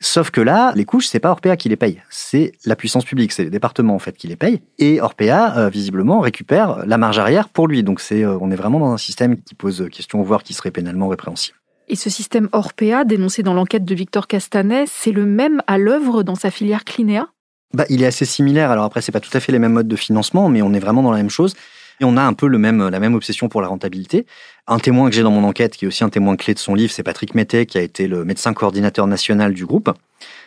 Sauf 0.01 0.31
que 0.31 0.41
là, 0.41 0.73
les 0.77 0.85
couches, 0.85 1.07
c'est 1.07 1.19
pas 1.19 1.31
Orpea 1.31 1.57
qui 1.57 1.69
les 1.69 1.77
paye, 1.77 2.03
c'est 2.09 2.53
la 2.65 2.77
puissance 2.77 3.05
publique, 3.05 3.33
c'est 3.33 3.45
les 3.45 3.51
départements 3.51 3.95
en 3.95 3.99
fait 3.99 4.17
qui 4.17 4.29
les 4.29 4.37
payent. 4.37 4.61
Et 4.79 5.01
Orpea, 5.01 5.57
euh, 5.57 5.69
visiblement, 5.69 6.21
récupère 6.21 6.87
la 6.87 6.99
marge 6.99 7.19
arrière 7.19 7.49
pour 7.49 7.67
lui. 7.67 7.83
Donc 7.83 8.01
c'est, 8.01 8.25
euh, 8.25 8.39
on 8.41 8.51
est 8.51 8.57
vraiment 8.57 8.79
dans 8.79 8.93
un 8.93 8.99
système 8.99 9.41
qui 9.41 9.55
pose 9.55 9.89
question, 9.91 10.23
voire 10.23 10.43
qui 10.43 10.55
serait 10.55 10.71
pénalement 10.71 11.09
répréhensible. 11.09 11.59
Et 11.89 11.97
ce 11.97 12.11
système 12.11 12.49
Orpea, 12.53 13.05
dénoncé 13.05 13.43
dans 13.43 13.55
l'enquête 13.55 13.85
de 13.85 13.95
Victor 13.95 14.27
Castanet, 14.27 14.85
c'est 14.87 15.13
le 15.13 15.25
même 15.25 15.63
à 15.67 15.79
l'œuvre 15.79 16.23
dans 16.23 16.35
sa 16.35 16.51
filière 16.51 16.85
Clinéa? 16.85 17.29
Bah, 17.75 17.85
il 17.89 18.03
est 18.03 18.07
assez 18.07 18.25
similaire. 18.25 18.71
Alors 18.71 18.85
après, 18.85 19.01
c'est 19.03 19.13
pas 19.13 19.21
tout 19.21 19.35
à 19.35 19.41
fait 19.41 19.53
les 19.53 19.59
mêmes 19.59 19.73
modes 19.73 19.89
de 19.89 19.97
financement, 19.97 20.49
mais 20.49 20.63
on 20.63 20.73
est 20.75 20.79
vraiment 20.79 21.03
dans 21.03 21.11
la 21.11 21.19
même 21.19 21.31
chose. 21.31 21.55
Et 22.01 22.05
on 22.05 22.17
a 22.17 22.23
un 22.23 22.33
peu 22.33 22.47
le 22.47 22.59
même, 22.59 22.89
la 22.89 23.01
même 23.01 23.15
obsession 23.15 23.49
pour 23.49 23.61
la 23.61 23.69
rentabilité. 23.69 24.27
Un 24.67 24.79
témoin 24.79 25.09
que 25.09 25.15
j'ai 25.15 25.23
dans 25.23 25.31
mon 25.31 25.45
enquête, 25.45 25.77
qui 25.77 25.85
est 25.85 25.89
aussi 25.89 26.05
un 26.05 26.11
témoin 26.11 26.37
clé 26.37 26.55
de 26.55 26.59
son 26.59 26.75
livre, 26.75 26.93
c'est 26.93 27.03
Patrick 27.03 27.35
Mettet, 27.35 27.67
qui 27.67 27.79
a 27.79 27.83
été 27.83 28.07
le 28.07 28.25
médecin 28.25 28.55
coordinateur 28.55 29.07
national 29.07 29.53
du 29.53 29.67
groupe, 29.67 29.91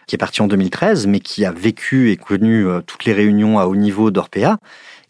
qui 0.08 0.16
est 0.16 0.18
parti 0.18 0.42
en 0.42 0.48
2013, 0.48 1.08
mais 1.08 1.20
qui 1.20 1.44
a 1.46 1.52
vécu 1.52 2.12
et 2.12 2.18
connu 2.18 2.66
euh, 2.68 2.82
toutes 2.82 3.06
les 3.06 3.14
réunions 3.14 3.60
à 3.60 3.66
haut 3.66 3.76
niveau 3.76 4.12
d'Orpea, 4.12 4.58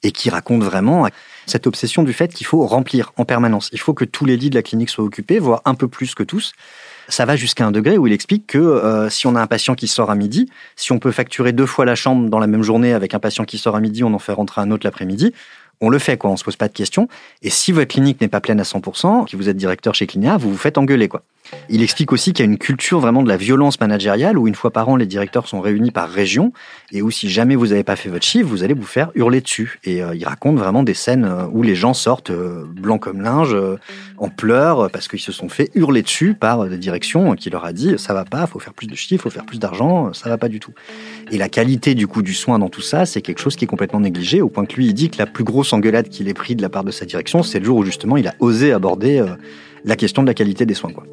et 0.03 0.11
qui 0.11 0.29
raconte 0.29 0.63
vraiment 0.63 1.07
cette 1.45 1.67
obsession 1.67 2.03
du 2.03 2.13
fait 2.13 2.33
qu'il 2.33 2.47
faut 2.47 2.65
remplir 2.65 3.13
en 3.17 3.25
permanence. 3.25 3.69
Il 3.71 3.79
faut 3.79 3.93
que 3.93 4.05
tous 4.05 4.25
les 4.25 4.37
lits 4.37 4.49
de 4.49 4.55
la 4.55 4.63
clinique 4.63 4.89
soient 4.89 5.05
occupés, 5.05 5.39
voire 5.39 5.61
un 5.65 5.75
peu 5.75 5.87
plus 5.87 6.15
que 6.15 6.23
tous. 6.23 6.53
Ça 7.07 7.25
va 7.25 7.35
jusqu'à 7.35 7.65
un 7.65 7.71
degré 7.71 7.97
où 7.97 8.07
il 8.07 8.13
explique 8.13 8.47
que 8.47 8.57
euh, 8.57 9.09
si 9.09 9.27
on 9.27 9.35
a 9.35 9.41
un 9.41 9.47
patient 9.47 9.75
qui 9.75 9.87
sort 9.87 10.09
à 10.09 10.15
midi, 10.15 10.49
si 10.75 10.91
on 10.91 10.99
peut 10.99 11.11
facturer 11.11 11.51
deux 11.51 11.65
fois 11.65 11.85
la 11.85 11.95
chambre 11.95 12.29
dans 12.29 12.39
la 12.39 12.47
même 12.47 12.63
journée 12.63 12.93
avec 12.93 13.13
un 13.13 13.19
patient 13.19 13.43
qui 13.43 13.57
sort 13.57 13.75
à 13.75 13.81
midi, 13.81 14.03
on 14.03 14.13
en 14.13 14.19
fait 14.19 14.31
rentrer 14.31 14.61
un 14.61 14.71
autre 14.71 14.85
l'après-midi, 14.85 15.33
on 15.81 15.89
le 15.89 15.99
fait, 15.99 16.17
quoi. 16.17 16.29
On 16.29 16.37
se 16.37 16.43
pose 16.43 16.55
pas 16.55 16.67
de 16.67 16.73
questions. 16.73 17.07
Et 17.41 17.49
si 17.49 17.71
votre 17.71 17.89
clinique 17.89 18.21
n'est 18.21 18.27
pas 18.27 18.39
pleine 18.39 18.59
à 18.59 18.63
100%, 18.63 19.29
que 19.29 19.35
vous 19.35 19.49
êtes 19.49 19.57
directeur 19.57 19.95
chez 19.95 20.07
Clinia, 20.07 20.37
vous 20.37 20.51
vous 20.51 20.57
faites 20.57 20.77
engueuler, 20.77 21.07
quoi. 21.07 21.23
Il 21.69 21.81
explique 21.81 22.11
aussi 22.11 22.33
qu'il 22.33 22.45
y 22.45 22.47
a 22.47 22.51
une 22.51 22.57
culture 22.57 22.99
vraiment 22.99 23.23
de 23.23 23.29
la 23.29 23.37
violence 23.37 23.79
managériale 23.79 24.37
où 24.37 24.47
une 24.47 24.55
fois 24.55 24.71
par 24.71 24.89
an, 24.89 24.95
les 24.95 25.05
directeurs 25.05 25.47
sont 25.47 25.61
réunis 25.61 25.91
par 25.91 26.09
région 26.09 26.53
et 26.91 27.01
où 27.01 27.11
si 27.11 27.29
jamais 27.29 27.55
vous 27.55 27.67
n'avez 27.67 27.83
pas 27.83 27.95
fait 27.95 28.09
votre 28.09 28.25
chiffre, 28.25 28.47
vous 28.47 28.63
allez 28.63 28.73
vous 28.73 28.85
faire 28.85 29.11
hurler 29.15 29.41
dessus. 29.41 29.79
Et 29.83 30.01
euh, 30.01 30.15
il 30.15 30.25
raconte 30.25 30.57
vraiment 30.57 30.83
des 30.83 30.93
scènes 30.93 31.25
euh, 31.25 31.47
où 31.51 31.63
les 31.63 31.75
gens 31.75 31.93
sortent 31.93 32.31
euh, 32.31 32.65
blancs 32.65 33.01
comme 33.01 33.21
linge, 33.21 33.55
en 34.17 34.29
pleurs, 34.29 34.89
parce 34.91 35.07
qu'ils 35.07 35.19
se 35.19 35.31
sont 35.31 35.49
fait 35.49 35.71
hurler 35.75 36.01
dessus 36.01 36.33
par 36.33 36.67
des 36.67 36.77
directions 36.77 37.35
qui 37.35 37.49
leur 37.49 37.65
a 37.65 37.73
dit 37.73 37.95
ça 37.97 38.13
va 38.13 38.25
pas, 38.25 38.45
faut 38.47 38.59
faire 38.59 38.73
plus 38.73 38.87
de 38.87 38.95
chiffres, 38.95 39.23
faut 39.23 39.29
faire 39.29 39.45
plus 39.45 39.59
d'argent, 39.59 40.13
ça 40.13 40.29
va 40.29 40.37
pas 40.37 40.49
du 40.49 40.59
tout. 40.59 40.73
Et 41.31 41.37
la 41.37 41.49
qualité 41.49 41.95
du 41.95 42.07
coup 42.07 42.21
du 42.21 42.33
soin 42.33 42.59
dans 42.59 42.69
tout 42.69 42.81
ça, 42.81 43.05
c'est 43.05 43.21
quelque 43.21 43.39
chose 43.39 43.55
qui 43.55 43.65
est 43.65 43.67
complètement 43.67 43.99
négligé 43.99 44.41
au 44.41 44.49
point 44.49 44.65
que 44.65 44.75
lui 44.75 44.87
il 44.87 44.93
dit 44.93 45.09
que 45.09 45.17
la 45.17 45.25
plus 45.25 45.43
grosse 45.43 45.73
engueulade 45.73 46.09
qu'il 46.09 46.27
ait 46.27 46.33
pris 46.33 46.55
de 46.55 46.61
la 46.61 46.69
part 46.69 46.83
de 46.83 46.91
sa 46.91 47.05
direction, 47.05 47.43
c'est 47.43 47.59
le 47.59 47.65
jour 47.65 47.77
où 47.77 47.83
justement 47.83 48.17
il 48.17 48.27
a 48.27 48.35
osé 48.39 48.71
aborder 48.73 49.23
la 49.85 49.95
question 49.95 50.21
de 50.21 50.27
la 50.27 50.33
qualité 50.33 50.65
des 50.65 50.73
soins, 50.73 50.91
quoi. 50.91 51.05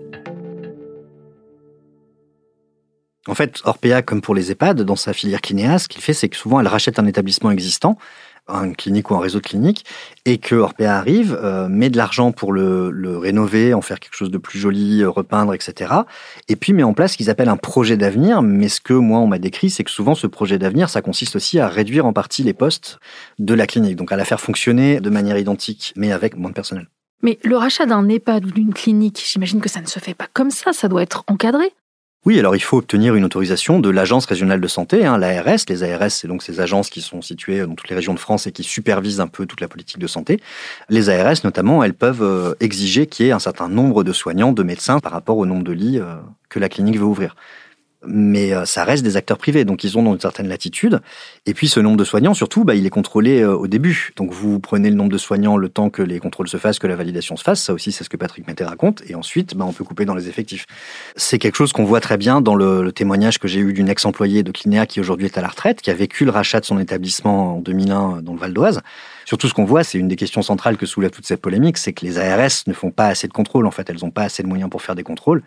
En 3.28 3.34
fait, 3.34 3.60
Orpea, 3.64 4.02
comme 4.02 4.20
pour 4.20 4.34
les 4.34 4.50
EHPAD, 4.50 4.82
dans 4.82 4.96
sa 4.96 5.12
filière 5.12 5.40
Clinéa, 5.40 5.78
ce 5.78 5.86
qu'il 5.86 6.02
fait, 6.02 6.14
c'est 6.14 6.28
que 6.28 6.36
souvent, 6.36 6.60
elle 6.60 6.66
rachète 6.66 6.98
un 6.98 7.06
établissement 7.06 7.50
existant 7.50 7.98
une 8.48 8.76
clinique 8.76 9.10
ou 9.10 9.14
un 9.14 9.20
réseau 9.20 9.40
de 9.40 9.46
cliniques, 9.46 9.84
et 10.24 10.38
que 10.38 10.54
Orpea 10.54 10.86
arrive, 10.86 11.38
euh, 11.42 11.68
met 11.68 11.90
de 11.90 11.96
l'argent 11.96 12.32
pour 12.32 12.52
le, 12.52 12.90
le, 12.90 13.18
rénover, 13.18 13.74
en 13.74 13.82
faire 13.82 14.00
quelque 14.00 14.16
chose 14.16 14.30
de 14.30 14.38
plus 14.38 14.58
joli, 14.58 15.02
euh, 15.02 15.10
repeindre, 15.10 15.54
etc. 15.54 15.92
Et 16.48 16.56
puis 16.56 16.72
met 16.72 16.82
en 16.82 16.94
place 16.94 17.12
ce 17.12 17.16
qu'ils 17.16 17.30
appellent 17.30 17.48
un 17.48 17.56
projet 17.56 17.96
d'avenir. 17.96 18.42
Mais 18.42 18.68
ce 18.68 18.80
que 18.80 18.94
moi 18.94 19.18
on 19.18 19.26
m'a 19.26 19.38
décrit, 19.38 19.70
c'est 19.70 19.84
que 19.84 19.90
souvent 19.90 20.14
ce 20.14 20.26
projet 20.26 20.58
d'avenir, 20.58 20.88
ça 20.88 21.02
consiste 21.02 21.36
aussi 21.36 21.58
à 21.58 21.68
réduire 21.68 22.06
en 22.06 22.12
partie 22.12 22.42
les 22.42 22.54
postes 22.54 22.98
de 23.38 23.54
la 23.54 23.66
clinique, 23.66 23.96
donc 23.96 24.12
à 24.12 24.16
la 24.16 24.24
faire 24.24 24.40
fonctionner 24.40 25.00
de 25.00 25.10
manière 25.10 25.36
identique, 25.36 25.92
mais 25.96 26.12
avec 26.12 26.36
moins 26.36 26.50
de 26.50 26.54
personnel. 26.54 26.88
Mais 27.22 27.38
le 27.42 27.56
rachat 27.56 27.84
d'un 27.84 28.08
EHPAD 28.08 28.46
ou 28.46 28.50
d'une 28.52 28.72
clinique, 28.72 29.22
j'imagine 29.26 29.60
que 29.60 29.68
ça 29.68 29.80
ne 29.80 29.86
se 29.86 29.98
fait 29.98 30.14
pas 30.14 30.28
comme 30.32 30.50
ça, 30.50 30.72
ça 30.72 30.88
doit 30.88 31.02
être 31.02 31.24
encadré. 31.26 31.72
Oui, 32.28 32.38
alors 32.38 32.54
il 32.54 32.60
faut 32.60 32.76
obtenir 32.76 33.14
une 33.14 33.24
autorisation 33.24 33.80
de 33.80 33.88
l'agence 33.88 34.26
régionale 34.26 34.60
de 34.60 34.68
santé, 34.68 35.06
hein, 35.06 35.16
l'ARS. 35.16 35.60
Les 35.66 35.82
ARS, 35.82 36.10
c'est 36.10 36.28
donc 36.28 36.42
ces 36.42 36.60
agences 36.60 36.90
qui 36.90 37.00
sont 37.00 37.22
situées 37.22 37.64
dans 37.64 37.74
toutes 37.74 37.88
les 37.88 37.94
régions 37.94 38.12
de 38.12 38.18
France 38.18 38.46
et 38.46 38.52
qui 38.52 38.64
supervisent 38.64 39.20
un 39.20 39.28
peu 39.28 39.46
toute 39.46 39.62
la 39.62 39.66
politique 39.66 39.98
de 39.98 40.06
santé. 40.06 40.38
Les 40.90 41.08
ARS, 41.08 41.36
notamment, 41.42 41.82
elles 41.82 41.94
peuvent 41.94 42.22
euh, 42.22 42.52
exiger 42.60 43.06
qu'il 43.06 43.24
y 43.24 43.28
ait 43.30 43.32
un 43.32 43.38
certain 43.38 43.70
nombre 43.70 44.04
de 44.04 44.12
soignants, 44.12 44.52
de 44.52 44.62
médecins 44.62 45.00
par 45.00 45.12
rapport 45.12 45.38
au 45.38 45.46
nombre 45.46 45.64
de 45.64 45.72
lits 45.72 46.00
euh, 46.00 46.16
que 46.50 46.58
la 46.58 46.68
clinique 46.68 46.98
veut 46.98 47.06
ouvrir 47.06 47.34
mais 48.06 48.52
euh, 48.52 48.64
ça 48.64 48.84
reste 48.84 49.02
des 49.02 49.16
acteurs 49.16 49.38
privés, 49.38 49.64
donc 49.64 49.82
ils 49.82 49.98
ont 49.98 50.12
une 50.14 50.20
certaine 50.20 50.46
latitude. 50.48 51.00
Et 51.46 51.54
puis 51.54 51.68
ce 51.68 51.80
nombre 51.80 51.96
de 51.96 52.04
soignants, 52.04 52.34
surtout, 52.34 52.64
bah, 52.64 52.74
il 52.74 52.86
est 52.86 52.90
contrôlé 52.90 53.40
euh, 53.40 53.54
au 53.54 53.66
début. 53.66 54.12
Donc 54.16 54.32
vous 54.32 54.60
prenez 54.60 54.88
le 54.88 54.96
nombre 54.96 55.10
de 55.10 55.18
soignants 55.18 55.56
le 55.56 55.68
temps 55.68 55.90
que 55.90 56.02
les 56.02 56.20
contrôles 56.20 56.48
se 56.48 56.58
fassent, 56.58 56.78
que 56.78 56.86
la 56.86 56.94
validation 56.94 57.36
se 57.36 57.42
fasse. 57.42 57.60
Ça 57.60 57.72
aussi, 57.72 57.90
c'est 57.90 58.04
ce 58.04 58.08
que 58.08 58.16
Patrick 58.16 58.46
Mété 58.46 58.64
raconte. 58.64 59.02
Et 59.08 59.14
ensuite, 59.16 59.56
bah, 59.56 59.64
on 59.66 59.72
peut 59.72 59.84
couper 59.84 60.04
dans 60.04 60.14
les 60.14 60.28
effectifs. 60.28 60.66
C'est 61.16 61.38
quelque 61.38 61.56
chose 61.56 61.72
qu'on 61.72 61.84
voit 61.84 62.00
très 62.00 62.16
bien 62.16 62.40
dans 62.40 62.54
le, 62.54 62.92
témoignage 62.92 63.38
que 63.38 63.48
j'ai 63.48 63.60
eu 63.60 63.72
d'une 63.72 63.88
ex-employée 63.88 64.42
de 64.42 64.50
Clinéa 64.50 64.86
qui 64.86 65.00
aujourd'hui 65.00 65.26
est 65.26 65.36
à 65.36 65.42
la 65.42 65.48
retraite, 65.48 65.82
qui 65.82 65.90
a 65.90 65.94
vécu 65.94 66.24
le 66.24 66.30
rachat 66.30 66.60
de 66.60 66.64
son 66.64 66.78
établissement 66.78 67.56
en 67.56 67.60
2001 67.60 68.22
dans 68.22 68.32
le 68.32 68.38
Val 68.38 68.52
d'Oise. 68.52 68.80
Surtout, 69.24 69.48
ce 69.48 69.54
qu'on 69.54 69.64
voit, 69.64 69.84
c'est 69.84 69.98
une 69.98 70.08
des 70.08 70.16
questions 70.16 70.42
centrales 70.42 70.76
que 70.76 70.86
soulève 70.86 71.10
toute 71.10 71.26
cette 71.26 71.42
polémique, 71.42 71.76
c'est 71.78 71.92
que 71.92 72.06
les 72.06 72.18
ARS 72.18 72.62
ne 72.66 72.72
font 72.72 72.90
pas 72.90 73.08
assez 73.08 73.28
de 73.28 73.32
contrôles. 73.32 73.66
En 73.66 73.70
fait, 73.70 73.90
elles 73.90 73.98
n'ont 74.02 74.10
pas 74.10 74.22
assez 74.22 74.42
de 74.42 74.48
moyens 74.48 74.70
pour 74.70 74.82
faire 74.82 74.94
des 74.94 75.02
contrôles. 75.02 75.42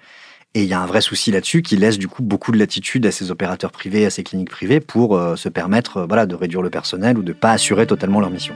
Et 0.53 0.63
il 0.63 0.67
y 0.67 0.73
a 0.73 0.81
un 0.81 0.85
vrai 0.85 0.99
souci 0.99 1.31
là-dessus 1.31 1.61
qui 1.61 1.77
laisse 1.77 1.97
du 1.97 2.09
coup 2.09 2.23
beaucoup 2.23 2.51
de 2.51 2.57
latitude 2.57 3.05
à 3.05 3.11
ces 3.11 3.31
opérateurs 3.31 3.71
privés, 3.71 4.05
à 4.05 4.09
ces 4.09 4.23
cliniques 4.23 4.49
privées 4.49 4.81
pour 4.81 5.15
euh, 5.15 5.37
se 5.37 5.47
permettre 5.47 5.97
euh, 5.97 6.05
voilà, 6.05 6.25
de 6.25 6.35
réduire 6.35 6.61
le 6.61 6.69
personnel 6.69 7.17
ou 7.17 7.23
de 7.23 7.29
ne 7.29 7.33
pas 7.33 7.51
assurer 7.51 7.87
totalement 7.87 8.19
leur 8.19 8.29
mission. 8.29 8.53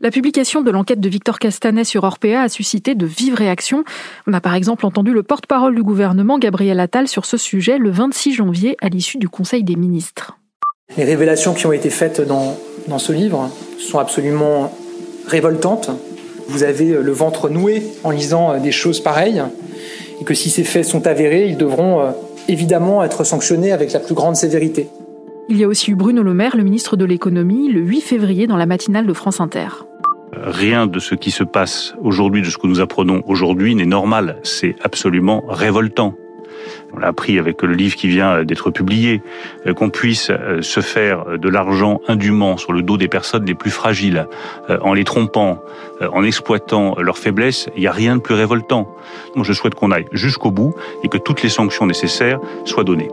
La 0.00 0.10
publication 0.10 0.62
de 0.62 0.70
l'enquête 0.70 1.00
de 1.00 1.08
Victor 1.08 1.38
Castanet 1.38 1.84
sur 1.84 2.02
Orpea 2.04 2.40
a 2.40 2.48
suscité 2.48 2.94
de 2.94 3.04
vives 3.04 3.34
réactions. 3.34 3.84
On 4.26 4.32
a 4.32 4.40
par 4.40 4.54
exemple 4.54 4.86
entendu 4.86 5.12
le 5.12 5.22
porte-parole 5.22 5.74
du 5.74 5.82
gouvernement, 5.82 6.38
Gabriel 6.38 6.80
Attal, 6.80 7.06
sur 7.08 7.26
ce 7.26 7.36
sujet 7.36 7.76
le 7.76 7.90
26 7.90 8.32
janvier 8.32 8.76
à 8.80 8.88
l'issue 8.88 9.18
du 9.18 9.28
Conseil 9.28 9.64
des 9.64 9.76
ministres. 9.76 10.38
Les 10.96 11.04
révélations 11.04 11.52
qui 11.52 11.66
ont 11.66 11.72
été 11.72 11.90
faites 11.90 12.22
dans, 12.22 12.58
dans 12.88 12.98
ce 12.98 13.12
livre 13.12 13.50
sont 13.78 13.98
absolument 13.98 14.74
révoltantes 15.28 15.90
vous 16.48 16.62
avez 16.62 16.90
euh, 16.90 17.02
le 17.02 17.12
ventre 17.12 17.48
noué 17.48 17.82
en 18.04 18.10
lisant 18.10 18.52
euh, 18.52 18.58
des 18.58 18.72
choses 18.72 19.00
pareilles, 19.00 19.42
et 20.20 20.24
que 20.24 20.34
si 20.34 20.50
ces 20.50 20.64
faits 20.64 20.84
sont 20.84 21.06
avérés, 21.06 21.46
ils 21.48 21.56
devront 21.56 22.00
euh, 22.00 22.10
évidemment 22.48 23.02
être 23.02 23.24
sanctionnés 23.24 23.72
avec 23.72 23.92
la 23.92 24.00
plus 24.00 24.14
grande 24.14 24.36
sévérité. 24.36 24.88
Il 25.48 25.58
y 25.58 25.64
a 25.64 25.68
aussi 25.68 25.90
eu 25.90 25.94
Bruno 25.94 26.22
Le 26.22 26.34
Maire, 26.34 26.56
le 26.56 26.62
ministre 26.62 26.96
de 26.96 27.04
l'économie, 27.04 27.68
le 27.68 27.80
8 27.80 28.00
février 28.00 28.46
dans 28.46 28.56
la 28.56 28.66
matinale 28.66 29.06
de 29.06 29.12
France 29.12 29.40
Inter. 29.40 29.68
Rien 30.34 30.86
de 30.86 30.98
ce 30.98 31.14
qui 31.14 31.30
se 31.30 31.44
passe 31.44 31.94
aujourd'hui, 32.00 32.40
de 32.40 32.46
ce 32.46 32.56
que 32.56 32.66
nous 32.66 32.80
apprenons 32.80 33.22
aujourd'hui, 33.26 33.74
n'est 33.74 33.84
normal. 33.84 34.38
C'est 34.44 34.76
absolument 34.82 35.44
révoltant 35.48 36.14
on 36.94 36.98
l'a 36.98 37.08
appris 37.08 37.38
avec 37.38 37.62
le 37.62 37.74
livre 37.74 37.96
qui 37.96 38.08
vient 38.08 38.44
d'être 38.44 38.70
publié, 38.70 39.22
euh, 39.66 39.74
qu'on 39.74 39.90
puisse 39.90 40.30
euh, 40.30 40.62
se 40.62 40.80
faire 40.80 41.38
de 41.38 41.48
l'argent 41.48 42.00
indûment 42.08 42.56
sur 42.56 42.72
le 42.72 42.82
dos 42.82 42.96
des 42.96 43.08
personnes 43.08 43.44
les 43.44 43.54
plus 43.54 43.70
fragiles, 43.70 44.26
euh, 44.70 44.78
en 44.82 44.94
les 44.94 45.04
trompant, 45.04 45.62
en 46.12 46.24
exploitant 46.24 46.96
leurs 46.98 47.18
faiblesses, 47.18 47.68
il 47.76 47.80
n'y 47.80 47.86
a 47.86 47.92
rien 47.92 48.16
de 48.16 48.20
plus 48.20 48.34
révoltant. 48.34 48.92
Donc 49.36 49.44
je 49.44 49.52
souhaite 49.52 49.74
qu'on 49.74 49.92
aille 49.92 50.06
jusqu'au 50.12 50.50
bout 50.50 50.74
et 51.04 51.08
que 51.08 51.18
toutes 51.18 51.42
les 51.42 51.48
sanctions 51.48 51.86
nécessaires 51.86 52.40
soient 52.64 52.84
données. 52.84 53.08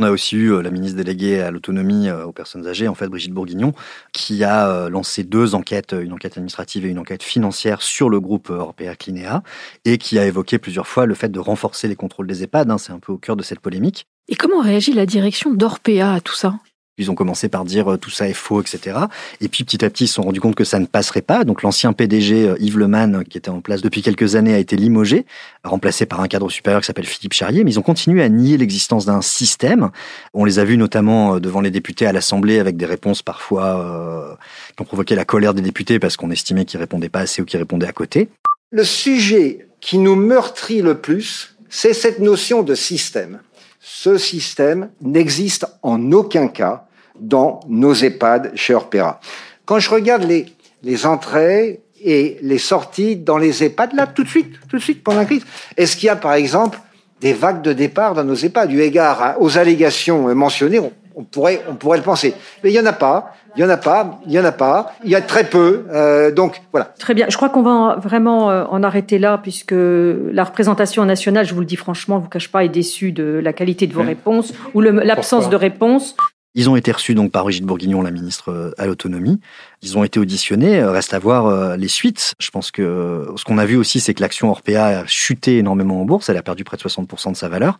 On 0.00 0.02
a 0.02 0.10
aussi 0.10 0.34
eu 0.34 0.54
euh, 0.54 0.62
la 0.62 0.70
ministre 0.70 0.96
déléguée 0.96 1.42
à 1.42 1.50
l'autonomie 1.50 2.08
euh, 2.08 2.24
aux 2.24 2.32
personnes 2.32 2.66
âgées, 2.66 2.88
en 2.88 2.94
fait 2.94 3.06
Brigitte 3.08 3.34
Bourguignon, 3.34 3.74
qui 4.14 4.44
a 4.44 4.70
euh, 4.70 4.88
lancé 4.88 5.24
deux 5.24 5.54
enquêtes, 5.54 5.92
une 5.92 6.14
enquête 6.14 6.38
administrative 6.38 6.86
et 6.86 6.88
une 6.88 6.98
enquête 6.98 7.22
financière 7.22 7.82
sur 7.82 8.08
le 8.08 8.18
groupe 8.18 8.48
Orpea 8.48 8.96
Clinéa, 8.98 9.42
et 9.84 9.98
qui 9.98 10.18
a 10.18 10.24
évoqué 10.24 10.58
plusieurs 10.58 10.86
fois 10.86 11.04
le 11.04 11.14
fait 11.14 11.28
de 11.28 11.38
renforcer 11.38 11.86
les 11.86 11.96
contrôles 11.96 12.26
des 12.26 12.42
EHPAD. 12.42 12.70
Hein, 12.70 12.78
c'est 12.78 12.92
un 12.92 12.98
peu 12.98 13.12
au 13.12 13.18
cœur 13.18 13.36
de 13.36 13.42
cette 13.42 13.60
polémique. 13.60 14.06
Et 14.28 14.36
comment 14.36 14.62
réagit 14.62 14.94
la 14.94 15.04
direction 15.04 15.52
d'Orpea 15.52 16.14
à 16.14 16.20
tout 16.22 16.34
ça? 16.34 16.54
Ils 16.98 17.10
ont 17.10 17.14
commencé 17.14 17.48
par 17.48 17.64
dire 17.64 17.92
euh, 17.92 17.96
tout 17.96 18.10
ça 18.10 18.28
est 18.28 18.34
faux, 18.34 18.60
etc. 18.60 18.98
Et 19.40 19.48
puis 19.48 19.64
petit 19.64 19.84
à 19.84 19.90
petit, 19.90 20.04
ils 20.04 20.08
se 20.08 20.14
sont 20.14 20.22
rendus 20.22 20.40
compte 20.40 20.54
que 20.54 20.64
ça 20.64 20.78
ne 20.78 20.86
passerait 20.86 21.22
pas. 21.22 21.44
Donc 21.44 21.62
l'ancien 21.62 21.92
PDG 21.92 22.48
euh, 22.48 22.56
Yves 22.60 22.78
Leman, 22.78 23.24
qui 23.24 23.38
était 23.38 23.48
en 23.48 23.60
place 23.60 23.82
depuis 23.82 24.02
quelques 24.02 24.36
années, 24.36 24.54
a 24.54 24.58
été 24.58 24.76
limogé, 24.76 25.24
remplacé 25.64 26.06
par 26.06 26.20
un 26.20 26.28
cadre 26.28 26.50
supérieur 26.50 26.82
qui 26.82 26.86
s'appelle 26.86 27.06
Philippe 27.06 27.32
Charrier. 27.32 27.64
Mais 27.64 27.72
ils 27.72 27.78
ont 27.78 27.82
continué 27.82 28.22
à 28.22 28.28
nier 28.28 28.56
l'existence 28.56 29.06
d'un 29.06 29.22
système. 29.22 29.90
On 30.34 30.44
les 30.44 30.58
a 30.58 30.64
vus 30.64 30.76
notamment 30.76 31.36
euh, 31.36 31.40
devant 31.40 31.60
les 31.60 31.70
députés 31.70 32.06
à 32.06 32.12
l'Assemblée 32.12 32.58
avec 32.58 32.76
des 32.76 32.86
réponses 32.86 33.22
parfois 33.22 34.38
qui 34.76 34.82
ont 34.82 34.84
provoqué 34.84 35.14
la 35.14 35.24
colère 35.24 35.54
des 35.54 35.62
députés 35.62 35.98
parce 35.98 36.16
qu'on 36.16 36.30
estimait 36.30 36.64
qu'ils 36.64 36.80
répondaient 36.80 37.08
pas 37.08 37.20
assez 37.20 37.42
ou 37.42 37.44
qu'ils 37.44 37.58
répondaient 37.58 37.86
à 37.86 37.92
côté. 37.92 38.28
Le 38.70 38.84
sujet 38.84 39.66
qui 39.80 39.98
nous 39.98 40.16
meurtrit 40.16 40.82
le 40.82 41.00
plus, 41.00 41.56
c'est 41.68 41.94
cette 41.94 42.18
notion 42.18 42.62
de 42.62 42.74
système. 42.74 43.40
Ce 43.80 44.18
système 44.18 44.90
n'existe 45.00 45.66
en 45.82 46.12
aucun 46.12 46.48
cas 46.48 46.86
dans 47.18 47.60
nos 47.66 47.94
EHPAD 47.94 48.52
chez 48.54 48.74
Orpera. 48.74 49.20
Quand 49.64 49.78
je 49.78 49.88
regarde 49.88 50.24
les, 50.24 50.46
les 50.82 51.06
entrées 51.06 51.80
et 52.02 52.38
les 52.42 52.58
sorties 52.58 53.16
dans 53.16 53.38
les 53.38 53.64
EHPAD, 53.64 53.94
là, 53.94 54.06
tout 54.06 54.22
de 54.22 54.28
suite, 54.28 54.54
tout 54.68 54.76
de 54.76 54.82
suite, 54.82 55.02
pendant 55.02 55.20
la 55.20 55.24
crise, 55.24 55.44
est-ce 55.76 55.96
qu'il 55.96 56.06
y 56.06 56.10
a, 56.10 56.16
par 56.16 56.34
exemple, 56.34 56.78
des 57.20 57.32
vagues 57.32 57.62
de 57.62 57.72
départ 57.72 58.14
dans 58.14 58.24
nos 58.24 58.34
EHPAD, 58.34 58.68
du 58.68 58.80
égard 58.82 59.36
aux 59.40 59.58
allégations 59.58 60.34
mentionnées, 60.34 60.80
on, 61.14 61.24
pourrait, 61.24 61.62
on 61.68 61.74
pourrait 61.74 61.98
le 61.98 62.04
penser. 62.04 62.34
Mais 62.62 62.70
il 62.70 62.72
n'y 62.72 62.80
en 62.80 62.86
a 62.86 62.92
pas. 62.92 63.34
Il 63.56 63.60
y 63.60 63.64
en 63.64 63.68
a 63.68 63.76
pas, 63.76 64.20
il 64.26 64.32
y 64.32 64.38
en 64.38 64.44
a 64.44 64.52
pas, 64.52 64.94
il 65.04 65.10
y 65.10 65.16
a 65.16 65.20
très 65.20 65.44
peu, 65.44 65.86
euh, 65.90 66.30
donc 66.30 66.62
voilà. 66.70 66.94
Très 66.98 67.14
bien. 67.14 67.26
Je 67.28 67.36
crois 67.36 67.48
qu'on 67.48 67.62
va 67.62 67.96
vraiment 67.96 68.50
euh, 68.50 68.64
en 68.70 68.82
arrêter 68.82 69.18
là, 69.18 69.38
puisque 69.38 69.74
la 69.74 70.44
représentation 70.44 71.04
nationale, 71.04 71.46
je 71.46 71.54
vous 71.54 71.60
le 71.60 71.66
dis 71.66 71.76
franchement, 71.76 72.18
je 72.18 72.24
vous 72.24 72.28
cache 72.28 72.48
pas, 72.48 72.64
est 72.64 72.68
déçue 72.68 73.12
de 73.12 73.40
la 73.42 73.52
qualité 73.52 73.86
de 73.86 73.92
vos 73.92 74.02
réponses 74.02 74.52
ou 74.74 74.80
l'absence 74.80 75.50
de 75.50 75.56
réponse. 75.56 76.14
Ils 76.56 76.68
ont 76.68 76.74
été 76.74 76.90
reçus 76.90 77.14
donc 77.14 77.30
par 77.30 77.44
Brigitte 77.44 77.64
Bourguignon, 77.64 78.02
la 78.02 78.10
ministre 78.10 78.50
euh, 78.50 78.72
à 78.76 78.86
l'autonomie. 78.86 79.40
Ils 79.82 79.96
ont 79.96 80.04
été 80.04 80.18
auditionnés. 80.18 80.82
Reste 80.82 81.14
à 81.14 81.18
voir 81.18 81.76
les 81.76 81.88
suites. 81.88 82.34
Je 82.40 82.50
pense 82.50 82.70
que 82.70 83.28
ce 83.36 83.44
qu'on 83.44 83.56
a 83.58 83.64
vu 83.64 83.76
aussi, 83.76 83.98
c'est 83.98 84.14
que 84.14 84.20
l'action 84.20 84.50
Orpea 84.50 84.76
a 84.76 85.06
chuté 85.06 85.58
énormément 85.58 86.00
en 86.00 86.04
bourse. 86.04 86.28
Elle 86.28 86.36
a 86.36 86.42
perdu 86.42 86.64
près 86.64 86.76
de 86.76 86.82
60% 86.82 87.32
de 87.32 87.36
sa 87.36 87.48
valeur. 87.48 87.78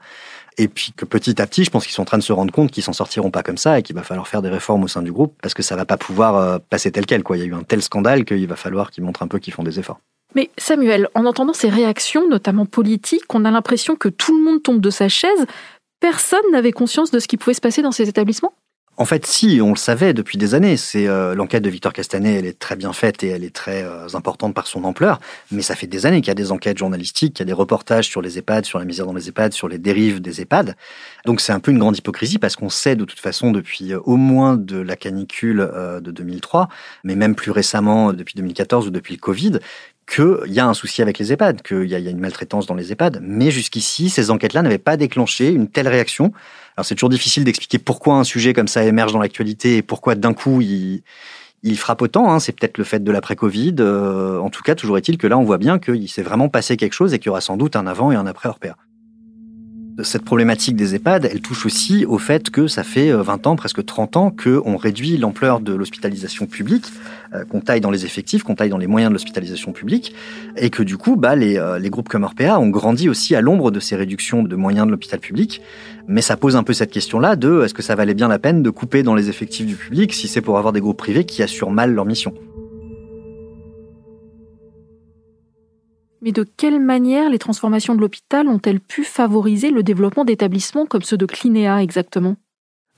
Et 0.59 0.69
puis 0.69 0.93
que 0.97 1.05
petit 1.05 1.41
à 1.41 1.47
petit, 1.47 1.65
je 1.65 1.71
pense 1.71 1.85
qu'ils 1.85 1.95
sont 1.95 2.03
en 2.03 2.07
train 2.07 2.19
de 2.19 2.23
se 2.23 2.33
rendre 2.33 2.53
compte 2.53 2.71
qu'ils 2.71 2.83
s'en 2.83 2.93
sortiront 2.93 3.31
pas 3.31 3.43
comme 3.43 3.59
ça 3.59 3.79
et 3.79 3.83
qu'il 3.83 3.97
va 3.97 4.03
falloir 4.03 4.29
faire 4.29 4.43
des 4.43 4.49
réformes 4.49 4.85
au 4.85 4.89
sein 4.89 5.03
du 5.03 5.13
groupe 5.13 5.35
parce 5.43 5.55
que 5.55 5.63
ça 5.63 5.77
va 5.77 5.85
pas 5.85 5.97
pouvoir 5.97 6.61
passer 6.61 6.91
tel 6.91 7.07
quel. 7.07 7.23
Il 7.31 7.39
y 7.39 7.43
a 7.43 7.47
eu 7.47 7.55
un 7.55 7.63
tel 7.63 7.83
scandale 7.83 8.25
qu'il 8.25 8.47
va 8.47 8.57
falloir 8.57 8.91
qu'ils 8.91 9.05
montrent 9.05 9.23
un 9.23 9.29
peu 9.29 9.39
qu'ils 9.39 9.53
font 9.53 9.63
des 9.63 9.79
efforts. 9.79 10.01
Mais 10.35 10.51
Samuel, 10.59 11.09
en 11.15 11.27
entendant 11.27 11.53
ces 11.53 11.69
réactions, 11.69 12.29
notamment 12.29 12.67
politiques, 12.67 13.33
on 13.35 13.45
a 13.45 13.51
l'impression 13.51 13.97
que 13.97 14.09
tout 14.09 14.37
le 14.37 14.45
monde 14.45 14.63
tombe 14.63 14.81
de 14.81 14.91
sa 14.91 15.09
chaise. 15.09 15.47
Personne 16.01 16.41
n'avait 16.53 16.73
conscience 16.73 17.11
de 17.11 17.19
ce 17.19 17.29
qui 17.29 17.37
pouvait 17.37 17.55
se 17.55 17.61
passer 17.61 17.83
dans 17.83 17.93
ces 17.93 18.09
établissements? 18.09 18.53
En 19.01 19.07
fait, 19.07 19.25
si, 19.25 19.61
on 19.63 19.71
le 19.71 19.77
savait 19.77 20.13
depuis 20.13 20.37
des 20.37 20.55
années. 20.55 20.77
C'est 20.77 21.09
euh, 21.09 21.35
l'enquête 21.35 21.63
de 21.63 21.71
Victor 21.71 21.95
Castanet, 21.95 22.35
elle 22.35 22.45
est 22.45 22.59
très 22.59 22.77
bien 22.77 22.93
faite 22.93 23.25
et 23.25 23.29
elle 23.29 23.45
est 23.45 23.55
très 23.55 23.83
euh, 23.83 24.07
importante 24.13 24.53
par 24.53 24.67
son 24.67 24.85
ampleur. 24.85 25.21
Mais 25.51 25.63
ça 25.63 25.75
fait 25.75 25.87
des 25.87 26.05
années 26.05 26.21
qu'il 26.21 26.29
y 26.29 26.31
a 26.33 26.35
des 26.35 26.53
enquêtes 26.53 26.77
journalistiques, 26.77 27.33
qu'il 27.33 27.41
y 27.41 27.49
a 27.49 27.51
des 27.51 27.55
reportages 27.55 28.07
sur 28.07 28.21
les 28.21 28.37
EHPAD, 28.37 28.67
sur 28.67 28.79
la 28.79 28.85
misère 28.85 29.07
dans 29.07 29.15
les 29.15 29.31
EHPAD, 29.31 29.55
sur 29.55 29.69
les 29.69 29.79
dérives 29.79 30.21
des 30.21 30.43
EHPAD. 30.43 30.77
Donc 31.25 31.41
c'est 31.41 31.53
un 31.55 31.61
peu 31.61 31.71
une 31.71 31.79
grande 31.79 31.97
hypocrisie 31.97 32.39
parce 32.39 32.57
qu'on 32.57 32.69
sait 32.69 32.95
de 32.95 33.07
toute 33.07 33.21
façon 33.21 33.53
depuis 33.53 33.95
euh, 33.95 34.01
au 34.05 34.17
moins 34.17 34.59
de 34.59 34.77
la 34.77 34.97
canicule 34.97 35.71
de 36.03 36.11
2003, 36.11 36.69
mais 37.03 37.17
même 37.17 37.35
plus 37.35 37.53
récemment 37.53 38.13
depuis 38.13 38.35
2014 38.37 38.89
ou 38.89 38.91
depuis 38.91 39.15
le 39.15 39.21
Covid, 39.21 39.61
qu'il 40.11 40.53
y 40.53 40.59
a 40.59 40.67
un 40.67 40.75
souci 40.75 41.03
avec 41.03 41.19
les 41.19 41.33
EHPAD, 41.33 41.63
qu'il 41.63 41.87
y, 41.87 41.95
a 41.95 41.99
une 41.99 42.19
maltraitance 42.19 42.67
dans 42.67 42.75
les 42.75 42.91
EHPAD. 42.93 43.21
Mais 43.23 43.51
jusqu'ici, 43.51 44.11
ces 44.11 44.31
enquêtes-là 44.31 44.63
n'avaient 44.63 44.79
pas 44.79 44.97
déclenché 44.97 45.51
une 45.51 45.69
telle 45.69 45.89
réaction. 45.89 46.33
Alors 46.77 46.85
c'est 46.85 46.97
toujours 46.97 47.11
difficile 47.11 47.45
d'expliquer 47.45 47.79
pourquoi 47.79 48.17
un 48.17 48.25
sujet 48.25 48.53
comme 48.53 48.69
ça 48.69 48.83
émerge 48.85 49.13
dans 49.13 49.21
l'actualité 49.21 49.77
et 49.77 49.83
pourquoi 49.83 50.17
d'un 50.17 50.35
coup 50.35 50.61
il, 50.61 51.03
frappe 51.77 52.03
autant. 52.03 52.33
Hein. 52.33 52.41
C'est 52.41 52.53
peut-être 52.53 52.79
le 52.79 52.85
fait 52.85 53.05
de 53.05 53.13
l'après-Covid. 53.13 53.77
Euh, 53.79 54.39
en 54.39 54.51
tout 54.51 54.63
cas, 54.63 54.75
toujours 54.75 54.99
est-il 54.99 55.17
que 55.17 55.29
là, 55.29 55.39
on 55.39 55.45
voit 55.45 55.59
bien 55.59 55.79
qu'il 55.79 56.09
s'est 56.09 56.23
vraiment 56.23 56.49
passé 56.49 56.77
quelque 56.77 56.95
chose 56.95 57.15
et 57.15 57.19
qu'il 57.19 57.27
y 57.27 57.31
aura 57.31 57.41
sans 57.41 57.57
doute 57.57 57.77
un 57.77 57.87
avant 57.87 58.11
et 58.11 58.17
un 58.17 58.27
après 58.27 58.49
Orpea. 58.49 58.77
Cette 60.03 60.25
problématique 60.25 60.77
des 60.77 60.95
EHPAD, 60.95 61.29
elle 61.31 61.41
touche 61.41 61.67
aussi 61.67 62.05
au 62.05 62.19
fait 62.19 62.51
que 62.51 62.67
ça 62.67 62.83
fait 62.83 63.13
20 63.13 63.47
ans, 63.47 63.57
presque 63.57 63.85
30 63.85 64.17
ans, 64.17 64.31
qu'on 64.31 64.77
réduit 64.77 65.17
l'ampleur 65.17 65.61
de 65.61 65.73
l'hospitalisation 65.75 66.47
publique, 66.47 66.87
qu'on 67.49 67.61
taille 67.61 67.81
dans 67.81 67.91
les 67.91 68.05
effectifs, 68.05 68.43
qu'on 68.43 68.55
taille 68.55 68.71
dans 68.71 68.79
les 68.79 68.87
moyens 68.87 69.11
de 69.11 69.15
l'hospitalisation 69.15 69.73
publique, 69.73 70.15
et 70.57 70.71
que 70.71 70.83
du 70.83 70.97
coup, 70.97 71.17
bah, 71.17 71.37
les, 71.37 71.63
les 71.81 71.91
groupes 71.91 72.09
comme 72.09 72.25
Orpea 72.25 72.59
ont 72.59 72.69
grandi 72.69 73.09
aussi 73.09 73.35
à 73.35 73.41
l'ombre 73.41 73.71
de 73.71 73.81
ces 73.81 73.97
réductions 73.97 74.43
de 74.43 74.57
moyens 74.57 74.87
de 74.87 74.91
l'hôpital 74.91 75.21
public. 75.21 75.61
Mais 76.09 76.23
ça 76.23 76.37
pose 76.37 76.57
un 76.57 76.63
peu 76.63 76.73
cette 76.73 76.91
question-là 76.91 77.37
de 77.37 77.63
est-ce 77.63 77.75
que 77.75 77.83
ça 77.83 77.95
valait 77.95 78.15
bien 78.15 78.29
la 78.29 78.39
peine 78.39 78.63
de 78.63 78.71
couper 78.71 79.03
dans 79.03 79.15
les 79.15 79.29
effectifs 79.29 79.67
du 79.67 79.77
public 79.77 80.13
si 80.13 80.29
c'est 80.29 80.41
pour 80.41 80.59
avoir 80.59 80.73
des 80.73 80.81
groupes 80.81 80.99
privés 80.99 81.25
qui 81.25 81.43
assurent 81.43 81.71
mal 81.71 81.93
leur 81.95 82.05
mission? 82.05 82.35
Mais 86.23 86.33
de 86.33 86.43
quelle 86.45 86.81
manière 86.81 87.31
les 87.31 87.39
transformations 87.39 87.95
de 87.95 88.01
l'hôpital 88.01 88.49
ont-elles 88.49 88.81
pu 88.81 89.05
favoriser 89.05 89.71
le 89.71 89.83
développement 89.83 90.25
d'établissements 90.25 90.87
comme 90.87 91.03
ceux 91.03 91.17
de 91.17 91.27
Clinéa 91.27 91.83
exactement? 91.83 92.37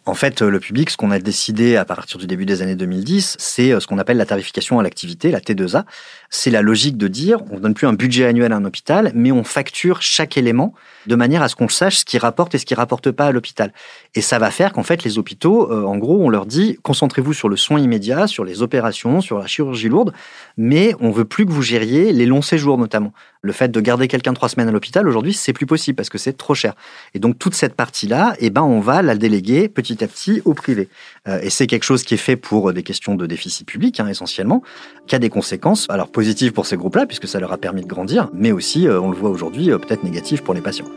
En 0.04 0.14
fait, 0.14 0.42
le 0.42 0.58
public, 0.58 0.90
ce 0.90 0.96
qu'on 0.96 1.12
a 1.12 1.20
décidé 1.20 1.76
à 1.76 1.84
partir 1.84 2.18
du 2.18 2.26
début 2.26 2.44
des 2.44 2.60
années 2.60 2.74
2010, 2.74 3.36
c'est 3.38 3.72
euh, 3.72 3.78
ce 3.78 3.86
qu'on 3.86 3.98
appelle 3.98 4.16
la 4.16 4.26
tarification 4.26 4.80
à 4.80 4.82
l'activité, 4.82 5.30
la 5.30 5.38
T2A. 5.38 5.84
C'est 6.28 6.50
la 6.50 6.60
logique 6.60 6.96
de 6.96 7.06
dire, 7.06 7.38
on 7.50 7.56
ne 7.56 7.60
donne 7.60 7.74
plus 7.74 7.86
un 7.86 7.92
budget 7.92 8.24
annuel 8.24 8.52
à 8.52 8.56
un 8.56 8.64
hôpital, 8.64 9.12
mais 9.14 9.30
on 9.30 9.44
facture 9.44 10.02
chaque 10.02 10.36
élément 10.36 10.74
de 11.06 11.14
manière 11.14 11.42
à 11.42 11.48
ce 11.48 11.54
qu'on 11.54 11.68
sache 11.68 11.98
ce 11.98 12.04
qui 12.04 12.18
rapporte 12.18 12.54
et 12.54 12.58
ce 12.58 12.66
qui 12.66 12.74
rapporte 12.74 13.12
pas 13.12 13.26
à 13.26 13.32
l'hôpital. 13.32 13.72
Et 14.16 14.22
ça 14.22 14.40
va 14.40 14.50
faire 14.50 14.72
qu'en 14.72 14.82
fait, 14.82 15.04
les 15.04 15.18
hôpitaux, 15.18 15.70
euh, 15.70 15.84
en 15.84 15.96
gros, 15.98 16.18
on 16.20 16.28
leur 16.28 16.46
dit, 16.46 16.78
concentrez-vous 16.82 17.32
sur 17.32 17.48
le 17.48 17.56
soin 17.56 17.78
immédiat, 17.78 18.26
sur 18.26 18.44
les 18.44 18.60
opérations, 18.60 19.20
sur 19.20 19.38
la 19.38 19.46
chirurgie 19.46 19.88
lourde, 19.88 20.12
mais 20.56 20.96
on 20.98 21.10
veut 21.10 21.24
plus 21.24 21.46
que 21.46 21.52
vous 21.52 21.62
gériez 21.62 22.12
les 22.12 22.26
longs 22.26 22.42
séjours 22.42 22.76
notamment. 22.76 23.12
Le 23.40 23.52
fait 23.52 23.70
de 23.70 23.80
garder 23.80 24.08
quelqu'un 24.08 24.34
trois 24.34 24.48
semaines 24.48 24.68
à 24.68 24.72
l'hôpital, 24.72 25.06
aujourd'hui, 25.08 25.32
c'est 25.32 25.52
plus 25.52 25.66
possible 25.66 25.96
parce 25.96 26.08
que 26.08 26.18
c'est 26.18 26.36
trop 26.36 26.54
cher. 26.54 26.74
Et 27.14 27.18
donc, 27.18 27.38
toute 27.38 27.54
cette 27.54 27.74
partie-là, 27.74 28.34
eh 28.38 28.50
ben, 28.50 28.62
on 28.62 28.80
va 28.80 29.02
la 29.02 29.16
déléguer 29.16 29.68
petit 29.68 29.91
à 30.00 30.06
petit 30.06 30.40
au 30.44 30.54
privé. 30.54 30.88
Euh, 31.28 31.40
et 31.42 31.50
c'est 31.50 31.66
quelque 31.66 31.84
chose 31.84 32.04
qui 32.04 32.14
est 32.14 32.18
fait 32.18 32.36
pour 32.36 32.72
des 32.72 32.82
questions 32.82 33.14
de 33.14 33.26
déficit 33.26 33.66
public, 33.66 34.00
hein, 34.00 34.06
essentiellement, 34.08 34.62
qui 35.06 35.14
a 35.14 35.18
des 35.18 35.30
conséquences, 35.30 35.86
alors 35.90 36.10
positives 36.10 36.52
pour 36.52 36.66
ces 36.66 36.76
groupes-là, 36.76 37.06
puisque 37.06 37.28
ça 37.28 37.40
leur 37.40 37.52
a 37.52 37.58
permis 37.58 37.82
de 37.82 37.88
grandir, 37.88 38.30
mais 38.32 38.52
aussi, 38.52 38.86
euh, 38.86 39.00
on 39.00 39.10
le 39.10 39.16
voit 39.16 39.30
aujourd'hui, 39.30 39.66
peut-être 39.66 40.04
négatives 40.04 40.42
pour 40.42 40.54
les 40.54 40.60
patients. 40.60 40.88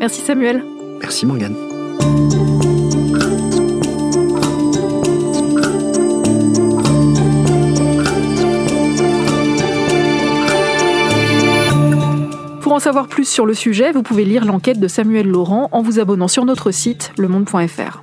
Merci 0.00 0.22
Samuel. 0.22 0.64
Merci 1.00 1.26
Morgane. 1.26 1.54
Pour 12.64 12.72
en 12.72 12.80
savoir 12.80 13.06
plus 13.06 13.28
sur 13.28 13.46
le 13.46 13.54
sujet, 13.54 13.92
vous 13.92 14.02
pouvez 14.02 14.24
lire 14.24 14.44
l'enquête 14.44 14.80
de 14.80 14.88
Samuel 14.88 15.28
Laurent 15.28 15.68
en 15.70 15.82
vous 15.82 16.00
abonnant 16.00 16.28
sur 16.28 16.44
notre 16.44 16.70
site 16.70 17.12
lemonde.fr. 17.18 18.02